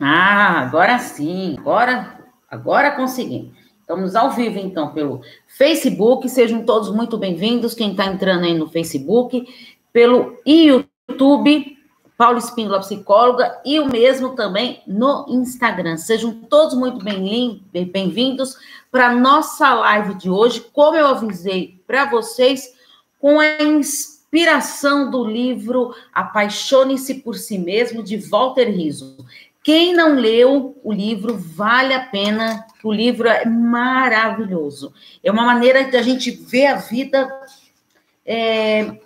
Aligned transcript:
Ah, 0.00 0.60
agora 0.60 0.98
sim, 1.00 1.56
agora, 1.58 2.20
agora 2.48 2.92
consegui. 2.92 3.52
Estamos 3.80 4.14
ao 4.14 4.30
vivo, 4.30 4.58
então, 4.58 4.92
pelo 4.92 5.22
Facebook. 5.46 6.28
Sejam 6.28 6.64
todos 6.64 6.90
muito 6.90 7.18
bem-vindos. 7.18 7.74
Quem 7.74 7.90
está 7.90 8.06
entrando 8.06 8.44
aí 8.44 8.54
no 8.54 8.68
Facebook, 8.68 9.44
pelo 9.92 10.40
YouTube, 10.46 11.76
Paulo 12.16 12.38
Espíndola, 12.38 12.78
psicóloga, 12.78 13.60
e 13.64 13.80
o 13.80 13.90
mesmo 13.90 14.36
também 14.36 14.82
no 14.86 15.26
Instagram. 15.28 15.96
Sejam 15.96 16.32
todos 16.32 16.76
muito 16.76 17.04
bem-vindos 17.72 18.56
para 18.92 19.14
nossa 19.14 19.74
live 19.74 20.14
de 20.14 20.30
hoje. 20.30 20.60
Como 20.72 20.96
eu 20.96 21.06
avisei 21.08 21.82
para 21.88 22.04
vocês, 22.04 22.72
com 23.18 23.40
a 23.40 23.62
inspiração 23.62 25.10
do 25.10 25.24
livro 25.24 25.92
Apaixone-se 26.12 27.14
por 27.14 27.34
Si 27.34 27.58
Mesmo, 27.58 28.02
de 28.02 28.16
Walter 28.16 28.68
Rizzo. 28.70 29.16
Quem 29.62 29.92
não 29.92 30.14
leu 30.14 30.78
o 30.82 30.92
livro, 30.92 31.36
vale 31.36 31.92
a 31.92 32.06
pena, 32.06 32.64
o 32.82 32.92
livro 32.92 33.28
é 33.28 33.44
maravilhoso. 33.44 34.92
É 35.22 35.30
uma 35.30 35.44
maneira 35.44 35.84
de 35.84 35.96
a 35.96 36.02
gente 36.02 36.30
ver 36.30 36.66
a 36.66 36.76
vida, 36.76 37.28
é, 38.24 38.98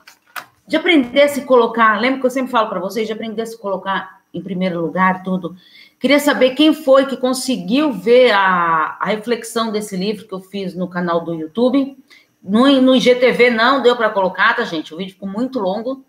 de 0.67 0.77
aprender 0.77 1.23
a 1.23 1.29
se 1.29 1.43
colocar. 1.43 2.01
Lembra 2.01 2.21
que 2.21 2.27
eu 2.27 2.31
sempre 2.31 2.53
falo 2.53 2.69
para 2.69 2.81
vocês, 2.81 3.07
de 3.07 3.13
aprender 3.13 3.43
a 3.43 3.47
se 3.47 3.59
colocar 3.59 4.23
em 4.33 4.41
primeiro 4.41 4.81
lugar, 4.81 5.23
tudo. 5.23 5.57
Queria 5.99 6.19
saber 6.19 6.55
quem 6.55 6.73
foi 6.73 7.07
que 7.07 7.17
conseguiu 7.17 7.93
ver 7.93 8.33
a, 8.33 8.97
a 9.01 9.07
reflexão 9.07 9.71
desse 9.71 9.97
livro 9.97 10.27
que 10.27 10.35
eu 10.35 10.41
fiz 10.41 10.75
no 10.75 10.89
canal 10.89 11.25
do 11.25 11.35
YouTube. 11.35 11.97
No, 12.43 12.67
no 12.81 12.95
IGTV 12.97 13.51
não 13.51 13.83
deu 13.83 13.97
para 13.97 14.11
colocar, 14.11 14.55
tá, 14.55 14.65
gente? 14.65 14.93
O 14.93 14.97
vídeo 14.97 15.13
ficou 15.13 15.29
muito 15.29 15.61
longo. 15.61 16.05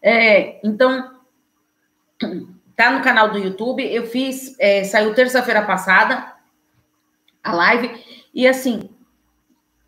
É, 0.00 0.60
então, 0.66 1.16
Tá 2.76 2.90
no 2.90 3.02
canal 3.02 3.30
do 3.30 3.38
YouTube. 3.38 3.82
Eu 3.82 4.06
fiz, 4.06 4.54
é, 4.58 4.84
saiu 4.84 5.14
terça-feira 5.14 5.62
passada 5.62 6.34
a 7.42 7.52
live. 7.52 8.04
E 8.34 8.46
assim, 8.46 8.90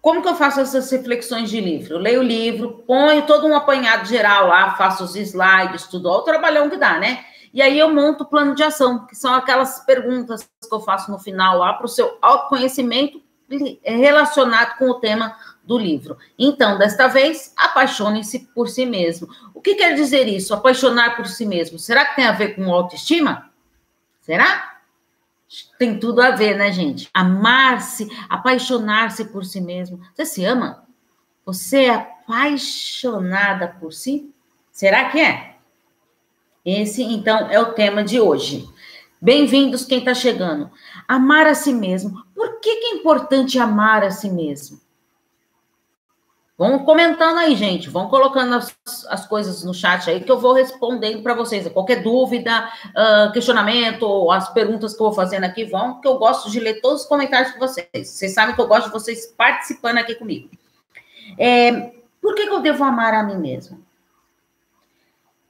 como 0.00 0.22
que 0.22 0.28
eu 0.28 0.34
faço 0.34 0.60
essas 0.60 0.90
reflexões 0.90 1.50
de 1.50 1.60
livro? 1.60 1.94
Eu 1.94 1.98
leio 1.98 2.20
o 2.20 2.24
livro, 2.24 2.82
ponho 2.86 3.26
todo 3.26 3.46
um 3.46 3.54
apanhado 3.54 4.06
geral 4.06 4.46
lá, 4.46 4.74
faço 4.76 5.04
os 5.04 5.14
slides, 5.16 5.86
tudo, 5.86 6.08
o 6.08 6.22
trabalhão 6.22 6.70
que 6.70 6.76
dá, 6.76 6.98
né? 6.98 7.24
E 7.52 7.60
aí 7.60 7.78
eu 7.78 7.92
monto 7.92 8.24
o 8.24 8.26
plano 8.26 8.54
de 8.54 8.62
ação, 8.62 9.06
que 9.06 9.16
são 9.16 9.34
aquelas 9.34 9.80
perguntas 9.84 10.42
que 10.42 10.74
eu 10.74 10.80
faço 10.80 11.10
no 11.10 11.18
final 11.18 11.58
lá 11.58 11.74
para 11.74 11.86
o 11.86 11.88
seu 11.88 12.16
autoconhecimento 12.22 13.20
relacionado 13.82 14.76
com 14.76 14.90
o 14.90 15.00
tema 15.00 15.34
do 15.68 15.76
livro. 15.76 16.16
Então, 16.38 16.78
desta 16.78 17.08
vez, 17.08 17.52
apaixone-se 17.54 18.48
por 18.54 18.70
si 18.70 18.86
mesmo. 18.86 19.28
O 19.52 19.60
que 19.60 19.74
quer 19.74 19.94
dizer 19.94 20.26
isso? 20.26 20.54
Apaixonar 20.54 21.14
por 21.14 21.26
si 21.26 21.44
mesmo. 21.44 21.78
Será 21.78 22.06
que 22.06 22.16
tem 22.16 22.24
a 22.24 22.32
ver 22.32 22.56
com 22.56 22.72
autoestima? 22.72 23.50
Será? 24.22 24.78
Tem 25.78 25.98
tudo 26.00 26.22
a 26.22 26.30
ver, 26.30 26.56
né, 26.56 26.72
gente? 26.72 27.10
Amar-se, 27.12 28.08
apaixonar-se 28.30 29.26
por 29.26 29.44
si 29.44 29.60
mesmo. 29.60 30.00
Você 30.14 30.24
se 30.24 30.42
ama? 30.42 30.84
Você 31.44 31.84
é 31.84 31.94
apaixonada 31.94 33.68
por 33.78 33.92
si? 33.92 34.32
Será 34.72 35.10
que 35.10 35.20
é? 35.20 35.56
Esse, 36.64 37.02
então, 37.02 37.50
é 37.50 37.60
o 37.60 37.74
tema 37.74 38.02
de 38.02 38.18
hoje. 38.18 38.66
Bem-vindos 39.20 39.84
quem 39.84 39.98
está 39.98 40.14
chegando. 40.14 40.70
Amar 41.06 41.46
a 41.46 41.54
si 41.54 41.74
mesmo. 41.74 42.24
Por 42.34 42.58
que, 42.58 42.76
que 42.76 42.86
é 42.86 42.94
importante 42.94 43.58
amar 43.58 44.02
a 44.02 44.10
si 44.10 44.30
mesmo? 44.30 44.87
Vão 46.58 46.80
comentando 46.80 47.38
aí, 47.38 47.54
gente. 47.54 47.88
Vão 47.88 48.08
colocando 48.08 48.56
as, 48.56 48.76
as 49.08 49.24
coisas 49.28 49.62
no 49.62 49.72
chat 49.72 50.10
aí 50.10 50.20
que 50.20 50.30
eu 50.30 50.40
vou 50.40 50.52
respondendo 50.52 51.22
para 51.22 51.32
vocês. 51.32 51.68
Qualquer 51.68 52.02
dúvida, 52.02 52.68
uh, 52.88 53.32
questionamento, 53.32 54.28
as 54.32 54.52
perguntas 54.52 54.92
que 54.92 55.00
eu 55.00 55.06
vou 55.06 55.14
fazendo 55.14 55.44
aqui 55.44 55.64
vão, 55.64 56.00
que 56.00 56.08
eu 56.08 56.18
gosto 56.18 56.50
de 56.50 56.58
ler 56.58 56.80
todos 56.80 57.02
os 57.02 57.06
comentários 57.06 57.52
de 57.52 57.60
vocês. 57.60 57.88
Vocês 58.08 58.34
sabem 58.34 58.56
que 58.56 58.60
eu 58.60 58.66
gosto 58.66 58.86
de 58.86 58.92
vocês 58.92 59.32
participando 59.38 59.98
aqui 59.98 60.16
comigo. 60.16 60.50
É, 61.38 61.92
por 62.20 62.34
que, 62.34 62.48
que 62.48 62.52
eu 62.52 62.60
devo 62.60 62.82
amar 62.82 63.14
a 63.14 63.22
mim 63.22 63.36
mesma? 63.36 63.78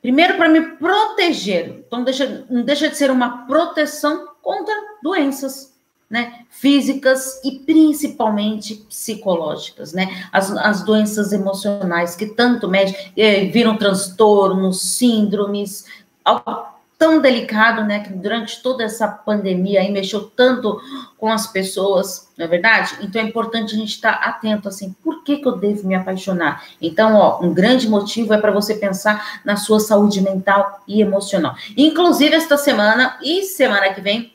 Primeiro, 0.03 0.37
para 0.37 0.51
me 0.51 0.61
proteger. 0.61 1.85
Então, 1.87 2.05
deixa, 2.05 2.45
não 2.51 2.63
deixa 2.63 2.87
de 2.87 2.99
ser 2.99 3.11
uma 3.11 3.47
proteção 3.47 4.29
contra 4.43 4.75
doenças 5.03 5.78
né, 6.11 6.41
físicas 6.49 7.41
e 7.45 7.59
principalmente 7.61 8.77
psicológicas, 8.89 9.93
né, 9.93 10.27
as, 10.33 10.51
as 10.53 10.83
doenças 10.83 11.33
emocionais 11.33 12.17
que 12.17 12.27
tanto 12.27 12.67
mexem, 12.69 13.13
eh, 13.17 13.45
viram 13.47 13.77
transtornos, 13.77 14.81
síndromes, 14.81 15.85
algo 16.25 16.67
tão 16.99 17.21
delicado, 17.21 17.85
né, 17.85 18.01
que 18.01 18.13
durante 18.13 18.61
toda 18.61 18.83
essa 18.83 19.07
pandemia 19.07 19.81
aí 19.81 19.93
mexeu 19.93 20.23
tanto 20.35 20.81
com 21.17 21.31
as 21.31 21.47
pessoas, 21.47 22.29
não 22.37 22.47
é 22.47 22.49
verdade? 22.49 22.97
Então 23.01 23.23
é 23.23 23.25
importante 23.25 23.75
a 23.75 23.79
gente 23.79 23.91
estar 23.91 24.15
atento 24.15 24.67
assim, 24.67 24.97
por 25.05 25.23
que 25.23 25.37
que 25.37 25.47
eu 25.47 25.57
devo 25.57 25.87
me 25.87 25.95
apaixonar? 25.95 26.65
Então, 26.83 27.15
ó, 27.15 27.41
um 27.41 27.55
grande 27.55 27.89
motivo 27.89 28.35
é 28.35 28.39
para 28.39 28.51
você 28.51 28.75
pensar 28.75 29.41
na 29.45 29.57
sua 29.57 29.79
saúde 29.79 30.21
mental 30.21 30.83
e 30.89 31.01
emocional. 31.01 31.55
Inclusive 31.77 32.35
esta 32.35 32.57
semana 32.57 33.17
e 33.23 33.45
semana 33.45 33.93
que 33.93 34.01
vem 34.01 34.33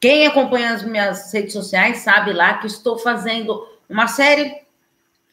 quem 0.00 0.26
acompanha 0.26 0.72
as 0.72 0.82
minhas 0.82 1.30
redes 1.30 1.52
sociais 1.52 1.98
sabe 1.98 2.32
lá 2.32 2.54
que 2.54 2.66
estou 2.66 2.98
fazendo 2.98 3.68
uma 3.86 4.08
série 4.08 4.62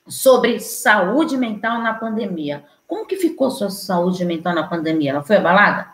sobre 0.06 0.60
saúde 0.60 1.38
mental 1.38 1.82
na 1.82 1.94
pandemia. 1.94 2.66
Como 2.86 3.06
que 3.06 3.16
ficou 3.16 3.50
sua 3.50 3.70
saúde 3.70 4.26
mental 4.26 4.54
na 4.54 4.68
pandemia? 4.68 5.12
Ela 5.12 5.24
foi 5.24 5.38
abalada? 5.38 5.90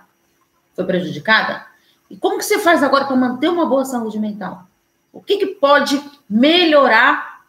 Foi 0.76 0.86
prejudicada? 0.86 1.66
E 2.10 2.18
como 2.18 2.38
que 2.38 2.46
você 2.46 2.60
faz 2.60 2.82
agora 2.82 3.06
para 3.06 3.16
manter 3.16 3.48
uma 3.48 3.66
boa 3.66 3.86
saúde 3.86 4.20
mental? 4.20 4.68
O 5.12 5.22
que, 5.22 5.38
que 5.38 5.48
pode 5.48 6.02
melhorar 6.28 7.44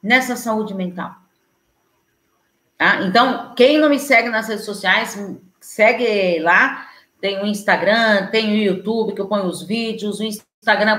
nessa 0.00 0.36
saúde 0.36 0.74
mental? 0.74 1.16
Tá? 2.76 3.02
Então, 3.02 3.52
quem 3.56 3.78
não 3.78 3.88
me 3.88 3.98
segue 3.98 4.28
nas 4.28 4.46
redes 4.46 4.64
sociais, 4.64 5.20
segue 5.60 6.38
lá. 6.38 6.86
Tem 7.20 7.42
o 7.42 7.46
Instagram, 7.46 8.28
tem 8.28 8.52
o 8.52 8.56
YouTube, 8.56 9.12
que 9.12 9.20
eu 9.20 9.26
ponho 9.26 9.46
os 9.46 9.62
vídeos, 9.62 10.20
o 10.20 10.24
Instagram 10.24 10.47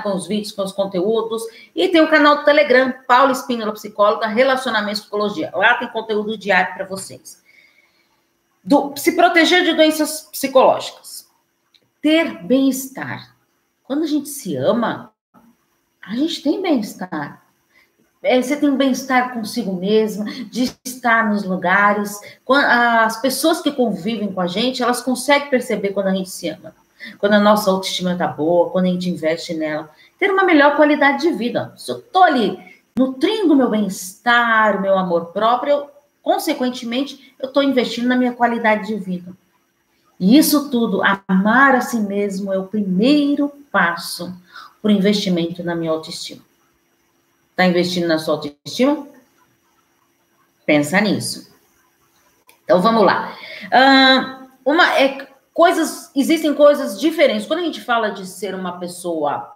com 0.02 0.16
os 0.16 0.28
vídeos, 0.28 0.52
com 0.52 0.64
os 0.64 0.72
conteúdos. 0.72 1.44
E 1.75 1.88
tem 1.90 2.02
o 2.02 2.09
canal 2.09 2.38
do 2.38 2.46
Telegram, 2.46 2.94
Paula 3.08 3.31
Espínola, 3.31 3.74
psicóloga, 3.74 4.28
Relacionamento 4.28 5.00
e 5.00 5.02
Psicologia. 5.02 5.52
Lá 5.53 5.75
tem 5.75 5.88
conteúdo 5.90 6.38
diário 6.38 6.74
para 6.74 6.86
vocês. 6.86 7.42
Do, 8.64 8.94
se 8.96 9.16
proteger 9.16 9.64
de 9.64 9.74
doenças 9.74 10.22
psicológicas. 10.31 11.28
Ter 12.02 12.44
bem-estar. 12.44 13.36
Quando 13.84 14.03
a 14.03 14.08
gente 14.08 14.30
se 14.30 14.56
ama, 14.56 15.14
a 16.02 16.16
gente 16.16 16.42
tem 16.42 16.62
bem-estar. 16.62 17.44
É, 18.22 18.42
você 18.42 18.58
tem 18.58 18.75
bem-estar 18.75 19.34
consigo 19.34 19.74
mesma, 19.74 20.25
de 20.25 20.74
estar 20.84 21.30
nos 21.30 21.44
lugares. 21.44 22.19
As 22.48 23.22
pessoas 23.22 23.62
que 23.62 23.72
convivem 23.72 24.34
com 24.34 24.42
a 24.42 24.48
gente, 24.48 24.84
elas 24.84 25.02
conseguem 25.02 25.50
perceber 25.50 25.92
quando 25.92 26.08
a 26.08 26.14
gente 26.14 26.30
se 26.30 26.50
ama 26.50 26.74
quando 27.18 27.34
a 27.34 27.40
nossa 27.40 27.70
autoestima 27.70 28.14
está 28.14 28.28
boa, 28.28 28.70
quando 28.70 28.86
a 28.86 28.90
gente 28.90 29.10
investe 29.10 29.54
nela, 29.54 29.90
ter 30.18 30.32
uma 30.32 30.44
melhor 30.44 30.76
qualidade 30.76 31.22
de 31.22 31.32
vida. 31.32 31.74
Se 31.78 31.92
eu 31.92 32.00
estou 32.00 32.24
ali 32.24 32.58
nutrindo 32.98 33.56
meu 33.56 33.70
bem-estar, 33.70 34.82
meu 34.82 34.98
amor 34.98 35.28
próprio, 35.28 35.72
eu, 35.72 35.90
consequentemente, 36.22 37.34
eu 37.40 37.48
estou 37.48 37.64
investindo 37.64 38.08
na 38.08 38.16
minha 38.16 38.34
qualidade 38.34 38.88
de 38.88 38.96
vida. 38.96 39.32
E 40.20 40.38
isso 40.38 40.70
tudo, 40.70 41.02
amar 41.28 41.76
a 41.76 41.82
si 41.82 42.00
mesmo, 42.00 42.52
é 42.52 42.58
o 42.58 42.68
primeiro 42.68 43.50
passo 43.72 44.34
para 44.81 44.90
o 44.90 44.92
investimento 44.92 45.64
na 45.64 45.76
minha 45.76 45.92
autoestima. 45.92 46.42
Está 47.52 47.66
investindo 47.66 48.08
na 48.08 48.20
sua 48.20 48.36
autoestima? 48.36 49.08
Pensa 50.66 51.00
nisso. 51.00 51.50
Então 52.64 52.81
vamos 52.81 53.04
lá. 53.04 53.36
Uh, 53.66 54.50
uma, 54.66 54.94
é, 55.00 55.28
coisas, 55.54 56.12
existem 56.16 56.54
coisas 56.54 57.00
diferentes. 57.00 57.46
Quando 57.46 57.60
a 57.60 57.66
gente 57.66 57.81
fala 57.81 58.10
de 58.10 58.25
ser 58.25 58.56
uma 58.56 58.80
pessoa, 58.80 59.54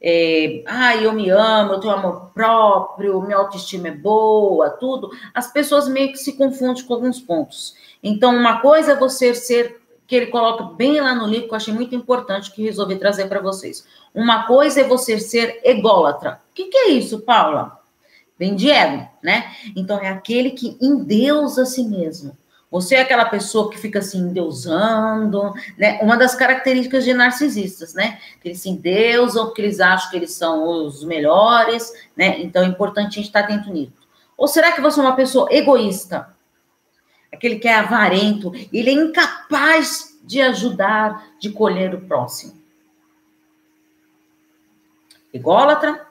é, 0.00 0.62
ah, 0.66 0.96
eu 0.96 1.12
me 1.12 1.30
amo, 1.30 1.72
eu 1.72 1.80
tenho 1.80 1.94
amor 1.94 2.30
próprio, 2.34 3.22
minha 3.22 3.38
autoestima 3.38 3.88
é 3.88 3.92
boa, 3.92 4.70
tudo, 4.70 5.10
as 5.34 5.52
pessoas 5.52 5.88
meio 5.88 6.12
que 6.12 6.18
se 6.18 6.36
confundem 6.36 6.84
com 6.84 6.94
alguns 6.94 7.20
pontos. 7.20 7.74
Então, 8.02 8.36
uma 8.36 8.60
coisa 8.60 8.92
é 8.92 8.96
você 8.96 9.34
ser, 9.34 9.80
que 10.06 10.14
ele 10.14 10.26
coloca 10.26 10.64
bem 10.64 11.00
lá 11.00 11.14
no 11.14 11.26
livro, 11.26 11.48
que 11.48 11.54
eu 11.54 11.56
achei 11.56 11.74
muito 11.74 11.94
importante, 11.94 12.52
que 12.52 12.62
resolvi 12.62 12.96
trazer 12.96 13.26
para 13.26 13.40
vocês. 13.40 13.86
Uma 14.14 14.46
coisa 14.46 14.82
é 14.82 14.84
você 14.84 15.18
ser 15.18 15.60
ególatra. 15.64 16.40
O 16.50 16.54
que, 16.54 16.66
que 16.66 16.76
é 16.76 16.88
isso, 16.90 17.20
Paula? 17.20 17.80
Vem 18.38 18.54
de 18.54 18.70
ego, 18.70 19.08
né? 19.22 19.50
Então, 19.74 19.98
é 19.98 20.08
aquele 20.08 20.50
que 20.50 20.76
endeusa 20.80 21.62
a 21.62 21.66
si 21.66 21.82
mesmo. 21.82 22.36
Você 22.70 22.96
é 22.96 23.02
aquela 23.02 23.24
pessoa 23.24 23.70
que 23.70 23.78
fica 23.78 24.00
assim, 24.00 24.18
endeusando, 24.18 25.54
né? 25.78 26.00
Uma 26.02 26.16
das 26.16 26.34
características 26.34 27.04
de 27.04 27.14
narcisistas, 27.14 27.94
né? 27.94 28.18
Que 28.40 28.48
eles 28.48 28.60
se 28.60 28.68
endeusam 28.68 29.46
porque 29.46 29.62
eles 29.62 29.80
acham 29.80 30.10
que 30.10 30.16
eles 30.16 30.32
são 30.32 30.84
os 30.84 31.04
melhores, 31.04 31.92
né? 32.16 32.40
Então 32.40 32.64
é 32.64 32.66
importante 32.66 33.06
a 33.06 33.22
gente 33.22 33.26
estar 33.26 33.40
atento 33.40 33.70
nisso. 33.70 33.92
Ou 34.36 34.48
será 34.48 34.72
que 34.72 34.80
você 34.80 34.98
é 34.98 35.02
uma 35.02 35.14
pessoa 35.14 35.48
egoísta? 35.50 36.34
Aquele 37.32 37.58
que 37.58 37.68
é 37.68 37.74
avarento, 37.74 38.52
ele 38.72 38.90
é 38.90 38.92
incapaz 38.92 40.18
de 40.24 40.40
ajudar, 40.40 41.34
de 41.38 41.50
colher 41.50 41.94
o 41.94 42.00
próximo. 42.00 42.54
Ególatra, 45.32 46.04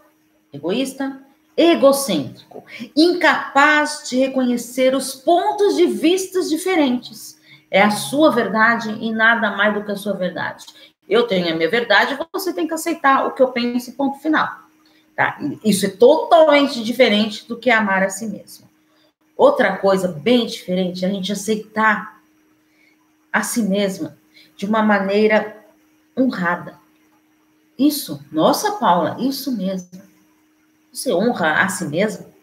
egoísta, 0.53 1.24
egocêntrico, 1.57 2.63
incapaz 2.95 4.03
de 4.09 4.17
reconhecer 4.17 4.93
os 4.93 5.15
pontos 5.15 5.75
de 5.75 5.85
vistas 5.85 6.49
diferentes. 6.49 7.39
É 7.71 7.81
a 7.81 7.91
sua 7.91 8.29
verdade 8.31 8.89
e 9.01 9.11
nada 9.11 9.51
mais 9.51 9.73
do 9.73 9.83
que 9.83 9.91
a 9.91 9.95
sua 9.95 10.13
verdade. 10.13 10.65
Eu 11.07 11.27
tenho 11.27 11.51
a 11.51 11.55
minha 11.55 11.69
verdade, 11.69 12.17
você 12.33 12.53
tem 12.53 12.67
que 12.67 12.73
aceitar 12.73 13.25
o 13.25 13.31
que 13.31 13.41
eu 13.41 13.49
penso, 13.49 13.93
ponto 13.93 14.19
final. 14.19 14.65
Tá? 15.15 15.39
Isso 15.63 15.85
é 15.85 15.89
totalmente 15.89 16.83
diferente 16.83 17.47
do 17.47 17.57
que 17.57 17.69
amar 17.69 18.03
a 18.03 18.09
si 18.09 18.27
mesmo. 18.27 18.69
Outra 19.37 19.77
coisa 19.77 20.07
bem 20.07 20.45
diferente 20.45 21.05
é 21.05 21.07
a 21.07 21.11
gente 21.11 21.31
aceitar 21.31 22.21
a 23.31 23.41
si 23.41 23.63
mesma 23.63 24.17
de 24.55 24.65
uma 24.65 24.81
maneira 24.81 25.65
honrada. 26.17 26.79
Isso, 27.77 28.23
nossa 28.31 28.73
Paula, 28.73 29.17
isso 29.19 29.51
mesmo. 29.55 30.04
Você 30.95 31.13
honra 31.13 31.61
a 31.61 31.67
si 31.67 31.85
mesmo, 31.85 32.33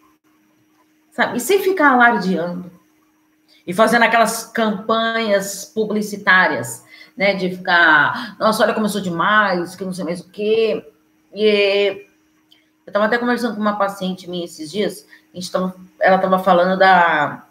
sabe? 1.10 1.38
E 1.38 1.40
sem 1.40 1.62
ficar 1.62 1.93
alardeando 1.93 2.70
e 3.66 3.72
fazendo 3.72 4.02
aquelas 4.02 4.44
campanhas 4.44 5.64
publicitárias, 5.64 6.84
né? 7.16 7.34
De 7.34 7.56
ficar, 7.56 8.37
nossa, 8.38 8.62
olha 8.62 8.75
como 8.75 8.84
eu 8.84 8.90
sou 8.90 9.00
demais, 9.00 9.75
que 9.75 9.84
não 9.84 9.93
sei 9.94 10.04
mais 10.04 10.20
o 10.20 10.28
quê. 10.28 10.87
E 11.34 12.04
eu 12.84 12.90
estava 12.90 13.06
até 13.06 13.16
conversando 13.16 13.54
com 13.54 13.60
uma 13.62 13.78
paciente 13.78 14.28
minha 14.28 14.44
esses 14.44 14.70
dias, 14.70 15.06
a 15.32 15.37
gente 15.37 15.50
tava, 15.50 15.75
ela 15.99 16.16
estava 16.16 16.38
falando 16.38 16.78
da 16.78 17.46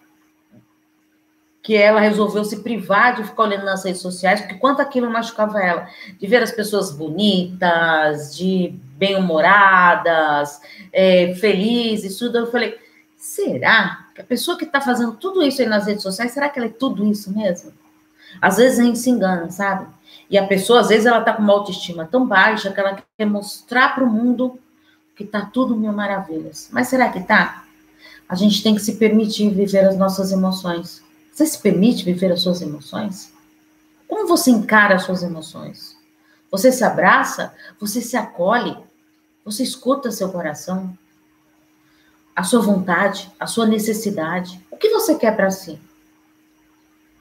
que 1.63 1.75
ela 1.75 1.99
resolveu 1.99 2.43
se 2.43 2.61
privar 2.63 3.15
de 3.15 3.23
ficar 3.23 3.43
olhando 3.43 3.65
nas 3.65 3.83
redes 3.85 4.01
sociais, 4.01 4.41
porque 4.41 4.55
quanto 4.55 4.81
aquilo 4.81 5.09
machucava 5.11 5.61
ela, 5.61 5.87
de 6.19 6.25
ver 6.25 6.41
as 6.41 6.51
pessoas 6.51 6.91
bonitas, 6.91 8.35
de 8.35 8.73
bem-humoradas, 8.97 10.59
é, 10.91 11.35
felizes, 11.35 12.17
tudo. 12.17 12.39
Eu 12.39 12.51
falei, 12.51 12.77
será 13.15 14.07
que 14.15 14.21
a 14.21 14.23
pessoa 14.23 14.57
que 14.57 14.65
está 14.65 14.81
fazendo 14.81 15.13
tudo 15.13 15.43
isso 15.43 15.61
aí 15.61 15.67
nas 15.67 15.85
redes 15.85 16.01
sociais, 16.01 16.31
será 16.31 16.49
que 16.49 16.57
ela 16.57 16.67
é 16.67 16.71
tudo 16.71 17.05
isso 17.05 17.31
mesmo? 17.31 17.71
Às 18.41 18.57
vezes 18.57 18.79
a 18.79 18.83
gente 18.83 18.97
se 18.97 19.09
engana, 19.09 19.51
sabe? 19.51 19.85
E 20.29 20.37
a 20.37 20.47
pessoa, 20.47 20.79
às 20.79 20.87
vezes, 20.87 21.05
ela 21.05 21.19
está 21.19 21.33
com 21.33 21.43
uma 21.43 21.51
autoestima 21.51 22.05
tão 22.05 22.25
baixa 22.25 22.71
que 22.71 22.79
ela 22.79 22.97
quer 23.17 23.25
mostrar 23.25 23.93
para 23.93 24.03
o 24.03 24.09
mundo 24.09 24.57
que 25.13 25.23
está 25.23 25.41
tudo 25.41 25.75
mil 25.75 25.91
maravilhas. 25.91 26.69
Mas 26.71 26.87
será 26.87 27.09
que 27.09 27.19
está? 27.19 27.65
A 28.29 28.35
gente 28.35 28.63
tem 28.63 28.73
que 28.73 28.81
se 28.81 28.95
permitir 28.95 29.49
viver 29.49 29.85
as 29.85 29.97
nossas 29.97 30.31
emoções. 30.31 31.03
Você 31.31 31.45
se 31.45 31.59
permite 31.59 32.03
viver 32.03 32.31
as 32.31 32.41
suas 32.41 32.61
emoções? 32.61 33.33
Como 34.07 34.27
você 34.27 34.51
encara 34.51 34.95
as 34.95 35.03
suas 35.03 35.23
emoções? 35.23 35.97
Você 36.51 36.71
se 36.71 36.83
abraça? 36.83 37.53
Você 37.79 38.01
se 38.01 38.17
acolhe? 38.17 38.77
Você 39.45 39.63
escuta 39.63 40.11
seu 40.11 40.29
coração? 40.29 40.97
A 42.35 42.43
sua 42.43 42.61
vontade, 42.61 43.31
a 43.39 43.47
sua 43.47 43.65
necessidade? 43.65 44.59
O 44.69 44.75
que 44.75 44.89
você 44.89 45.15
quer 45.15 45.35
para 45.35 45.49
si? 45.49 45.79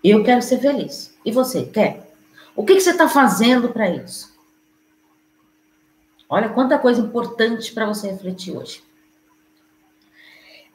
Eu 0.03 0.25
quero 0.25 0.43
ser 0.43 0.59
feliz. 0.59 1.15
E 1.25 1.31
você 1.31 1.65
quer? 1.65 2.13
O 2.57 2.65
que, 2.65 2.75
que 2.75 2.81
você 2.81 2.91
está 2.91 3.09
fazendo 3.09 3.69
para 3.69 3.89
isso? 3.89 4.31
Olha 6.29 6.49
quanta 6.49 6.79
coisa 6.79 7.01
importante 7.01 7.73
para 7.73 7.87
você 7.87 8.11
refletir 8.11 8.57
hoje. 8.57 8.83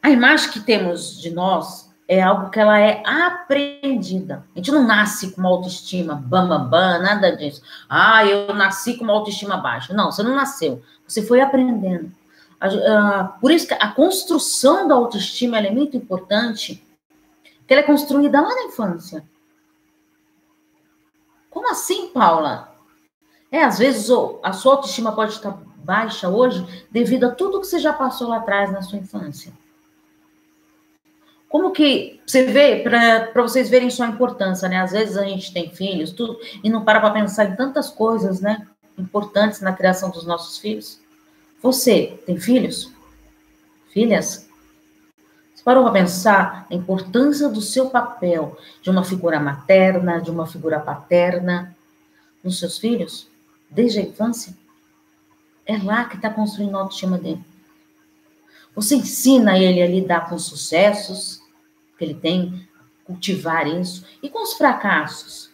A 0.02 0.10
imagem 0.10 0.52
que 0.52 0.60
temos 0.60 1.20
de 1.20 1.32
nós 1.32 1.90
é 2.08 2.22
algo 2.22 2.50
que 2.50 2.60
ela 2.60 2.80
é 2.80 3.02
aprendida. 3.06 4.46
A 4.56 4.60
gente 4.60 4.72
não 4.72 4.84
nasce 4.86 5.32
com 5.32 5.42
uma 5.42 5.50
autoestima 5.50 6.16
bam, 6.16 6.48
bam, 6.48 6.70
bam, 6.70 7.00
nada 7.00 7.36
disso. 7.36 7.62
Ah, 7.90 8.26
eu 8.26 8.54
nasci 8.54 8.96
com 8.96 9.04
uma 9.04 9.14
autoestima 9.14 9.58
baixa. 9.58 9.94
Não, 9.94 10.12
você 10.12 10.22
não 10.22 10.36
nasceu. 10.36 10.84
Você 11.08 11.22
foi 11.22 11.42
aprendendo. 11.42 12.12
Por 13.42 13.52
isso 13.52 13.68
que 13.68 13.74
a 13.74 13.92
construção 13.92 14.88
da 14.88 14.96
autoestima 14.96 15.58
é 15.58 15.72
muito 15.72 15.98
importante, 15.98 16.84
que 17.68 17.74
ela 17.74 17.82
é 17.82 17.86
construída 17.86 18.40
lá 18.40 18.50
na 18.50 18.64
infância. 18.66 19.24
Como 21.50 21.70
assim, 21.72 22.10
Paula? 22.10 22.74
É, 23.52 23.64
às 23.64 23.80
vezes 23.80 24.10
a 24.44 24.54
sua 24.54 24.74
autoestima 24.76 25.12
pode 25.12 25.34
estar 25.34 25.58
baixa 25.78 26.28
hoje 26.30 26.86
devido 26.92 27.26
a 27.26 27.32
tudo 27.32 27.62
que 27.62 27.68
você 27.68 27.80
já 27.80 27.94
passou 27.94 28.28
lá 28.28 28.38
atrás 28.38 28.72
na 28.72 28.82
sua 28.82 29.00
infância. 29.00 29.54
Como 31.50 31.72
que 31.72 32.20
você 32.26 32.44
vê, 32.44 32.82
para 32.82 33.42
vocês 33.42 33.70
verem 33.70 33.90
sua 33.90 34.08
importância, 34.08 34.68
né? 34.68 34.82
Às 34.82 34.92
vezes 34.92 35.16
a 35.16 35.24
gente 35.24 35.54
tem 35.54 35.70
filhos, 35.70 36.12
tudo, 36.12 36.40
e 36.64 36.70
não 36.70 36.84
para 36.84 37.00
para 37.00 37.12
pensar 37.12 37.46
em 37.46 37.56
tantas 37.56 37.90
coisas, 37.90 38.42
né? 38.42 38.68
Importantes 38.98 39.62
na 39.62 39.74
criação 39.74 40.10
dos 40.10 40.26
nossos 40.26 40.58
filhos. 40.58 41.00
Você 41.62 42.20
tem 42.26 42.38
filhos? 42.38 42.92
Filhas? 43.90 44.48
Você 45.54 45.64
parou 45.64 45.84
para 45.84 45.94
pensar 45.94 46.68
a 46.70 46.76
importância 46.76 47.48
do 47.48 47.62
seu 47.62 47.90
papel 47.90 48.58
de 48.82 48.90
uma 48.90 49.04
figura 49.04 49.40
materna, 49.40 50.20
de 50.20 50.30
uma 50.30 50.46
figura 50.46 50.80
paterna 50.80 51.76
nos 52.44 52.60
seus 52.60 52.78
filhos? 52.78 53.28
Desde 53.70 54.00
a 54.00 54.04
infância? 54.04 54.54
É 55.66 55.78
lá 55.78 56.06
que 56.06 56.16
está 56.16 56.30
construindo 56.30 56.76
a 56.78 56.82
autoestima 56.82 57.18
dele. 57.18 57.44
Você 58.76 58.96
ensina 58.96 59.58
ele 59.58 59.82
a 59.82 59.88
lidar 59.88 60.30
com 60.30 60.38
sucessos, 60.38 61.42
que 61.98 62.04
ele 62.04 62.14
tem, 62.14 62.68
cultivar 63.06 63.68
isso. 63.68 64.06
E 64.22 64.30
com 64.30 64.44
os 64.44 64.54
fracassos? 64.54 65.50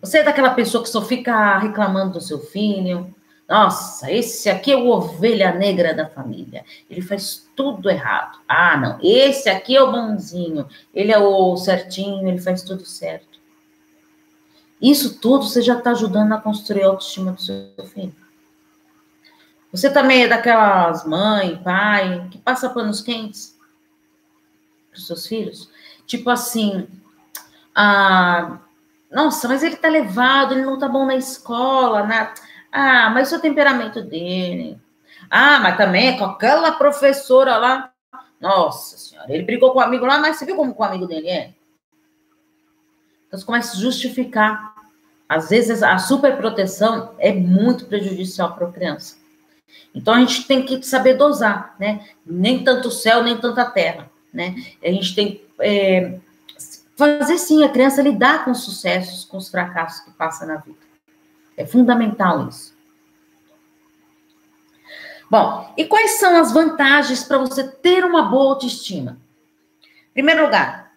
Você 0.00 0.18
é 0.18 0.22
daquela 0.22 0.50
pessoa 0.50 0.82
que 0.82 0.88
só 0.88 1.02
fica 1.02 1.58
reclamando 1.58 2.14
do 2.14 2.20
seu 2.20 2.40
filho. 2.40 3.14
Nossa, 3.48 4.10
esse 4.10 4.48
aqui 4.48 4.72
é 4.72 4.76
o 4.76 4.88
ovelha 4.88 5.52
negra 5.52 5.92
da 5.92 6.08
família. 6.08 6.64
Ele 6.88 7.02
faz 7.02 7.48
tudo 7.54 7.90
errado. 7.90 8.38
Ah, 8.48 8.76
não. 8.76 8.98
Esse 9.02 9.50
aqui 9.50 9.76
é 9.76 9.82
o 9.82 9.92
bonzinho. 9.92 10.66
Ele 10.94 11.12
é 11.12 11.18
o 11.18 11.56
certinho, 11.56 12.26
ele 12.26 12.38
faz 12.38 12.62
tudo 12.62 12.84
certo. 12.86 13.38
Isso 14.80 15.18
tudo 15.18 15.44
você 15.44 15.60
já 15.60 15.76
está 15.76 15.90
ajudando 15.90 16.32
a 16.32 16.40
construir 16.40 16.84
a 16.84 16.88
autoestima 16.88 17.32
do 17.32 17.42
seu 17.42 17.66
filho. 17.92 18.14
Você 19.72 19.90
também 19.90 20.24
é 20.24 20.28
daquelas 20.28 21.06
mãe, 21.06 21.60
pai, 21.62 22.28
que 22.30 22.38
passa 22.38 22.70
panos 22.70 23.00
quentes? 23.00 23.58
para 24.90 24.98
os 24.98 25.06
seus 25.06 25.26
filhos? 25.26 25.70
Tipo 26.06 26.30
assim, 26.30 26.88
ah, 27.74 28.58
nossa, 29.10 29.48
mas 29.48 29.62
ele 29.62 29.76
tá 29.76 29.88
levado, 29.88 30.54
ele 30.54 30.64
não 30.64 30.78
tá 30.78 30.88
bom 30.88 31.06
na 31.06 31.16
escola, 31.16 32.04
né? 32.04 32.32
Ah, 32.70 33.10
mas 33.10 33.32
o 33.32 33.40
temperamento 33.40 34.02
dele. 34.02 34.78
Ah, 35.30 35.60
mas 35.60 35.76
também 35.76 36.08
é 36.08 36.18
com 36.18 36.24
aquela 36.24 36.72
professora 36.72 37.56
lá. 37.56 37.92
Nossa 38.40 38.96
senhora, 38.96 39.32
ele 39.32 39.44
brigou 39.44 39.72
com 39.72 39.78
o 39.78 39.82
amigo 39.82 40.06
lá, 40.06 40.18
mas 40.18 40.36
você 40.36 40.46
viu 40.46 40.56
como 40.56 40.74
o 40.76 40.84
amigo 40.84 41.06
dele 41.06 41.28
é? 41.28 41.54
Então 43.26 43.38
você 43.38 43.46
começa 43.46 43.76
a 43.76 43.80
justificar. 43.80 44.74
Às 45.28 45.50
vezes 45.50 45.82
a 45.82 45.96
superproteção 45.98 47.14
é 47.18 47.32
muito 47.32 47.86
prejudicial 47.86 48.54
para 48.54 48.66
a 48.66 48.72
criança. 48.72 49.19
Então 49.94 50.14
a 50.14 50.20
gente 50.20 50.46
tem 50.46 50.64
que 50.64 50.82
saber 50.82 51.14
dosar, 51.14 51.74
né? 51.78 52.06
Nem 52.24 52.62
tanto 52.62 52.90
céu, 52.90 53.22
nem 53.22 53.36
tanta 53.36 53.64
terra 53.64 54.10
né? 54.32 54.54
A 54.82 54.88
gente 54.88 55.14
tem 55.14 55.44
é, 55.60 56.18
fazer 56.96 57.38
sim 57.38 57.64
a 57.64 57.68
criança 57.68 58.02
lidar 58.02 58.44
com 58.44 58.52
os 58.52 58.62
sucessos, 58.62 59.24
com 59.24 59.36
os 59.36 59.48
fracassos 59.48 60.00
que 60.04 60.10
passa 60.12 60.46
na 60.46 60.56
vida. 60.56 60.78
É 61.56 61.66
fundamental 61.66 62.48
isso. 62.48 62.78
Bom, 65.30 65.72
e 65.76 65.84
quais 65.84 66.12
são 66.12 66.36
as 66.36 66.52
vantagens 66.52 67.22
para 67.22 67.38
você 67.38 67.66
ter 67.68 68.04
uma 68.04 68.22
boa 68.22 68.54
autoestima? 68.54 69.18
Em 70.10 70.12
primeiro 70.14 70.44
lugar, 70.44 70.92